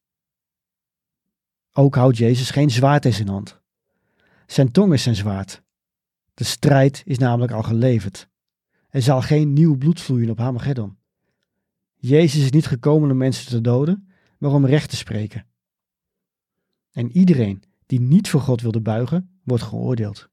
Ook 1.71 1.95
houdt 1.95 2.17
Jezus 2.17 2.49
geen 2.49 2.69
zwaard 2.69 3.05
in 3.05 3.13
zijn 3.13 3.27
hand. 3.27 3.59
Zijn 4.45 4.71
tong 4.71 4.93
is 4.93 5.03
zijn 5.03 5.15
zwaard. 5.15 5.61
De 6.33 6.43
strijd 6.43 7.01
is 7.05 7.17
namelijk 7.17 7.51
al 7.51 7.63
geleverd. 7.63 8.27
Er 8.89 9.01
zal 9.01 9.21
geen 9.21 9.53
nieuw 9.53 9.77
bloed 9.77 10.01
vloeien 10.01 10.29
op 10.29 10.37
Hamageddon. 10.37 10.97
Jezus 11.95 12.43
is 12.43 12.51
niet 12.51 12.67
gekomen 12.67 13.11
om 13.11 13.17
mensen 13.17 13.47
te 13.47 13.61
doden, 13.61 14.09
maar 14.37 14.51
om 14.51 14.65
recht 14.65 14.89
te 14.89 14.95
spreken. 14.95 15.45
En 16.95 17.11
iedereen 17.11 17.63
die 17.85 18.01
niet 18.01 18.29
voor 18.29 18.41
God 18.41 18.61
wilde 18.61 18.81
buigen, 18.81 19.39
wordt 19.43 19.63
geoordeeld. 19.63 20.29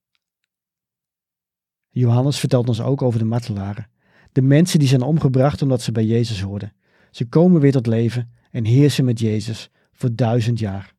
Johannes 1.89 2.39
vertelt 2.39 2.69
ons 2.69 2.81
ook 2.81 3.03
over 3.03 3.19
de 3.19 3.25
martelaren, 3.25 3.91
de 4.33 4.43
mensen 4.43 4.79
die 4.79 4.89
zijn 4.89 5.03
omgebracht 5.03 5.63
omdat 5.63 5.83
ze 5.83 5.93
bij 5.93 6.05
Jezus 6.05 6.41
hoorden. 6.41 6.73
Ze 7.11 7.29
komen 7.29 7.61
weer 7.61 7.73
tot 7.73 7.87
leven 7.87 8.33
en 8.51 8.65
heersen 8.65 9.05
met 9.05 9.19
Jezus 9.19 9.71
voor 9.93 10.15
duizend 10.15 10.59
jaar. 10.59 10.95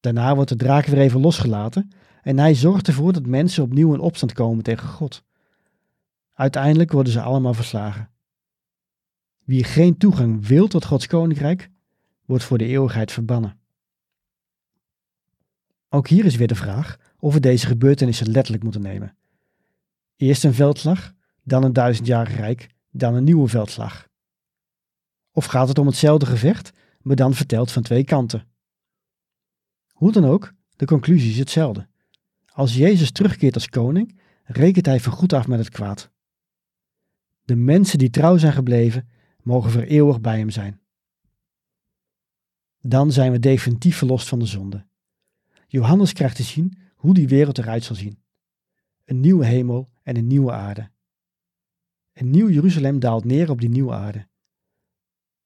Daarna 0.00 0.34
wordt 0.34 0.50
de 0.50 0.56
draak 0.56 0.86
weer 0.86 1.00
even 1.00 1.20
losgelaten 1.20 1.90
en 2.22 2.38
hij 2.38 2.54
zorgt 2.54 2.86
ervoor 2.86 3.12
dat 3.12 3.26
mensen 3.26 3.62
opnieuw 3.62 3.94
in 3.94 4.00
opstand 4.00 4.32
komen 4.32 4.64
tegen 4.64 4.88
God. 4.88 5.24
Uiteindelijk 6.34 6.92
worden 6.92 7.12
ze 7.12 7.20
allemaal 7.20 7.54
verslagen. 7.54 8.10
Wie 9.44 9.64
geen 9.64 9.96
toegang 9.96 10.46
wil 10.46 10.66
tot 10.66 10.84
Gods 10.84 11.06
koninkrijk, 11.06 11.70
wordt 12.24 12.44
voor 12.44 12.58
de 12.58 12.66
eeuwigheid 12.66 13.12
verbannen. 13.12 13.62
Ook 15.94 16.08
hier 16.08 16.24
is 16.24 16.36
weer 16.36 16.46
de 16.46 16.54
vraag 16.54 16.96
of 17.18 17.34
we 17.34 17.40
deze 17.40 17.66
gebeurtenissen 17.66 18.30
letterlijk 18.30 18.62
moeten 18.62 18.82
nemen. 18.82 19.16
Eerst 20.16 20.44
een 20.44 20.54
veldslag, 20.54 21.12
dan 21.42 21.64
een 21.64 21.72
duizendjarig 21.72 22.36
rijk, 22.36 22.68
dan 22.90 23.14
een 23.14 23.24
nieuwe 23.24 23.48
veldslag. 23.48 24.08
Of 25.32 25.44
gaat 25.44 25.68
het 25.68 25.78
om 25.78 25.86
hetzelfde 25.86 26.26
gevecht, 26.26 26.72
maar 27.00 27.16
dan 27.16 27.34
verteld 27.34 27.72
van 27.72 27.82
twee 27.82 28.04
kanten? 28.04 28.46
Hoe 29.92 30.12
dan 30.12 30.24
ook, 30.24 30.52
de 30.76 30.86
conclusie 30.86 31.30
is 31.30 31.38
hetzelfde. 31.38 31.88
Als 32.52 32.74
Jezus 32.74 33.10
terugkeert 33.10 33.54
als 33.54 33.68
koning, 33.68 34.20
rekent 34.44 34.86
hij 34.86 35.00
vergoed 35.00 35.32
af 35.32 35.46
met 35.46 35.58
het 35.58 35.70
kwaad. 35.70 36.10
De 37.44 37.56
mensen 37.56 37.98
die 37.98 38.10
trouw 38.10 38.36
zijn 38.36 38.52
gebleven, 38.52 39.08
mogen 39.42 39.70
voor 39.70 39.82
eeuwig 39.82 40.20
bij 40.20 40.38
hem 40.38 40.50
zijn. 40.50 40.80
Dan 42.80 43.12
zijn 43.12 43.32
we 43.32 43.38
definitief 43.38 43.96
verlost 43.96 44.28
van 44.28 44.38
de 44.38 44.46
zonde. 44.46 44.86
Johannes 45.74 46.12
krijgt 46.12 46.36
te 46.36 46.42
zien 46.42 46.78
hoe 46.94 47.14
die 47.14 47.28
wereld 47.28 47.58
eruit 47.58 47.84
zal 47.84 47.96
zien. 47.96 48.22
Een 49.04 49.20
nieuwe 49.20 49.44
hemel 49.44 49.90
en 50.02 50.16
een 50.16 50.26
nieuwe 50.26 50.52
aarde. 50.52 50.90
Een 52.12 52.30
nieuw 52.30 52.48
Jeruzalem 52.48 52.98
daalt 52.98 53.24
neer 53.24 53.50
op 53.50 53.60
die 53.60 53.68
nieuwe 53.68 53.92
aarde. 53.92 54.28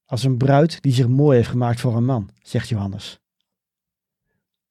Als 0.04 0.24
een 0.24 0.36
bruid 0.36 0.82
die 0.82 0.92
zich 0.92 1.08
mooi 1.08 1.36
heeft 1.36 1.48
gemaakt 1.48 1.80
voor 1.80 1.96
een 1.96 2.04
man, 2.04 2.30
zegt 2.42 2.68
Johannes. 2.68 3.20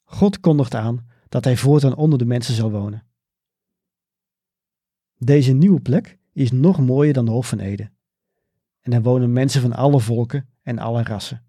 God 0.03 0.39
kondigt 0.39 0.75
aan 0.75 1.07
dat 1.29 1.43
hij 1.43 1.57
voortaan 1.57 1.95
onder 1.95 2.19
de 2.19 2.25
mensen 2.25 2.53
zal 2.53 2.71
wonen. 2.71 3.07
Deze 5.17 5.53
nieuwe 5.53 5.81
plek 5.81 6.17
is 6.33 6.51
nog 6.51 6.79
mooier 6.79 7.13
dan 7.13 7.25
de 7.25 7.31
Hof 7.31 7.47
van 7.47 7.59
Eden. 7.59 7.93
En 8.81 8.93
er 8.93 9.01
wonen 9.01 9.33
mensen 9.33 9.61
van 9.61 9.73
alle 9.73 9.99
volken 9.99 10.49
en 10.61 10.79
alle 10.79 11.03
rassen. 11.03 11.45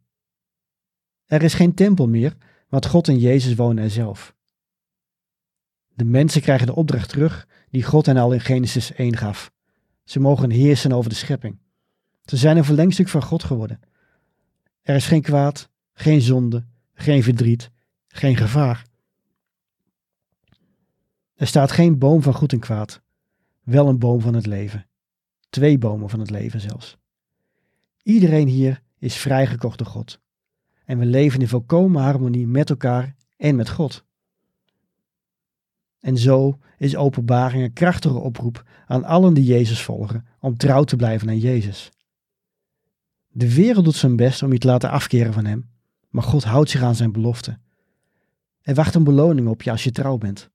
Er 1.26 1.42
is 1.42 1.54
geen 1.54 1.74
tempel 1.74 2.08
meer, 2.08 2.36
want 2.68 2.86
God 2.86 3.08
en 3.08 3.18
Jezus 3.18 3.54
wonen 3.54 3.84
er 3.84 3.90
zelf. 3.90 4.34
De 5.94 6.04
mensen 6.04 6.40
krijgen 6.40 6.66
de 6.66 6.74
opdracht 6.74 7.08
terug 7.08 7.48
die 7.70 7.82
God 7.82 8.06
hen 8.06 8.16
al 8.16 8.32
in 8.32 8.40
Genesis 8.40 8.92
1 8.92 9.16
gaf. 9.16 9.52
Ze 10.04 10.20
mogen 10.20 10.50
heersen 10.50 10.92
over 10.92 11.10
de 11.10 11.16
schepping. 11.16 11.58
Ze 12.24 12.36
zijn 12.36 12.56
een 12.56 12.64
verlengstuk 12.64 13.08
van 13.08 13.22
God 13.22 13.44
geworden. 13.44 13.80
Er 14.82 14.94
is 14.94 15.06
geen 15.06 15.22
kwaad, 15.22 15.68
geen 15.92 16.20
zonde, 16.20 16.64
geen 16.94 17.22
verdriet, 17.22 17.70
geen 18.08 18.36
gevaar. 18.36 18.86
Er 21.34 21.46
staat 21.46 21.72
geen 21.72 21.98
boom 21.98 22.22
van 22.22 22.34
goed 22.34 22.52
en 22.52 22.58
kwaad, 22.58 23.02
wel 23.62 23.88
een 23.88 23.98
boom 23.98 24.20
van 24.20 24.34
het 24.34 24.46
leven. 24.46 24.86
Twee 25.50 25.78
bomen 25.78 26.08
van 26.08 26.20
het 26.20 26.30
leven 26.30 26.60
zelfs. 26.60 26.96
Iedereen 28.02 28.48
hier 28.48 28.82
is 28.98 29.16
vrijgekocht 29.16 29.78
door 29.78 29.86
God. 29.86 30.20
En 30.88 30.98
we 30.98 31.06
leven 31.06 31.40
in 31.40 31.48
volkomen 31.48 32.02
harmonie 32.02 32.46
met 32.46 32.70
elkaar 32.70 33.14
en 33.36 33.56
met 33.56 33.68
God. 33.68 34.04
En 36.00 36.18
zo 36.18 36.58
is 36.78 36.96
openbaring 36.96 37.62
een 37.62 37.72
krachtige 37.72 38.18
oproep 38.18 38.64
aan 38.86 39.04
allen 39.04 39.34
die 39.34 39.44
Jezus 39.44 39.82
volgen 39.82 40.26
om 40.40 40.56
trouw 40.56 40.84
te 40.84 40.96
blijven 40.96 41.28
aan 41.28 41.38
Jezus. 41.38 41.90
De 43.28 43.54
wereld 43.54 43.84
doet 43.84 43.94
zijn 43.94 44.16
best 44.16 44.42
om 44.42 44.52
je 44.52 44.58
te 44.58 44.66
laten 44.66 44.90
afkeren 44.90 45.32
van 45.32 45.44
Hem, 45.44 45.70
maar 46.08 46.22
God 46.22 46.44
houdt 46.44 46.70
zich 46.70 46.82
aan 46.82 46.94
zijn 46.94 47.12
belofte. 47.12 47.58
Er 48.60 48.74
wacht 48.74 48.94
een 48.94 49.04
beloning 49.04 49.48
op 49.48 49.62
je 49.62 49.70
als 49.70 49.84
je 49.84 49.92
trouw 49.92 50.18
bent. 50.18 50.50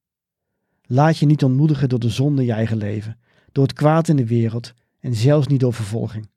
Laat 0.81 1.17
je 1.17 1.25
niet 1.25 1.43
ontmoedigen 1.43 1.89
door 1.89 1.99
de 1.99 2.09
zonde 2.09 2.41
in 2.41 2.47
je 2.47 2.53
eigen 2.53 2.77
leven, 2.77 3.19
door 3.51 3.63
het 3.63 3.73
kwaad 3.73 4.07
in 4.07 4.15
de 4.15 4.27
wereld 4.27 4.73
en 4.99 5.15
zelfs 5.15 5.47
niet 5.47 5.59
door 5.59 5.73
vervolging. 5.73 6.29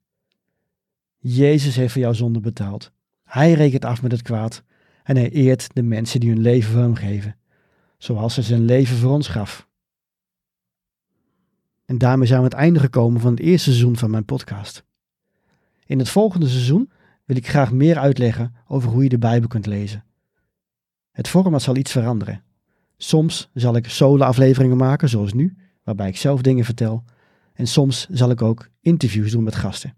Jezus 1.17 1.75
heeft 1.75 1.91
voor 1.91 2.01
jouw 2.01 2.13
zonde 2.13 2.39
betaald. 2.39 2.95
Hij 3.27 3.53
rekent 3.53 3.85
af 3.85 4.01
met 4.01 4.11
het 4.11 4.21
kwaad 4.21 4.63
en 5.03 5.15
hij 5.15 5.31
eert 5.31 5.69
de 5.73 5.81
mensen 5.81 6.19
die 6.19 6.29
hun 6.29 6.41
leven 6.41 6.71
voor 6.71 6.81
hem 6.81 6.95
geven, 6.95 7.35
zoals 7.97 8.35
hij 8.35 8.43
zijn 8.43 8.65
leven 8.65 8.97
voor 8.97 9.11
ons 9.11 9.27
gaf. 9.27 9.67
En 11.85 11.97
daarmee 11.97 12.27
zijn 12.27 12.39
we 12.39 12.45
aan 12.45 12.51
het 12.51 12.61
einde 12.61 12.79
gekomen 12.79 13.21
van 13.21 13.31
het 13.31 13.39
eerste 13.39 13.69
seizoen 13.69 13.97
van 13.97 14.09
mijn 14.09 14.25
podcast. 14.25 14.83
In 15.85 15.99
het 15.99 16.09
volgende 16.09 16.47
seizoen 16.47 16.91
wil 17.25 17.35
ik 17.35 17.47
graag 17.47 17.71
meer 17.71 17.97
uitleggen 17.97 18.55
over 18.67 18.89
hoe 18.89 19.03
je 19.03 19.09
de 19.09 19.17
Bijbel 19.17 19.47
kunt 19.47 19.65
lezen. 19.65 20.03
Het 21.11 21.27
format 21.27 21.61
zal 21.61 21.75
iets 21.75 21.91
veranderen. 21.91 22.43
Soms 22.97 23.49
zal 23.53 23.75
ik 23.75 23.89
solo-afleveringen 23.89 24.77
maken, 24.77 25.09
zoals 25.09 25.33
nu, 25.33 25.57
waarbij 25.83 26.07
ik 26.07 26.17
zelf 26.17 26.41
dingen 26.41 26.65
vertel. 26.65 27.03
En 27.53 27.67
soms 27.67 28.07
zal 28.09 28.29
ik 28.29 28.41
ook 28.41 28.69
interviews 28.81 29.31
doen 29.31 29.43
met 29.43 29.55
gasten. 29.55 29.93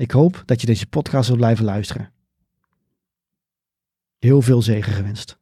Ik 0.00 0.10
hoop 0.10 0.42
dat 0.44 0.60
je 0.60 0.66
deze 0.66 0.86
podcast 0.86 1.26
zult 1.26 1.38
blijven 1.38 1.64
luisteren. 1.64 2.12
Heel 4.18 4.42
veel 4.42 4.62
zegen 4.62 4.92
gewenst. 4.92 5.39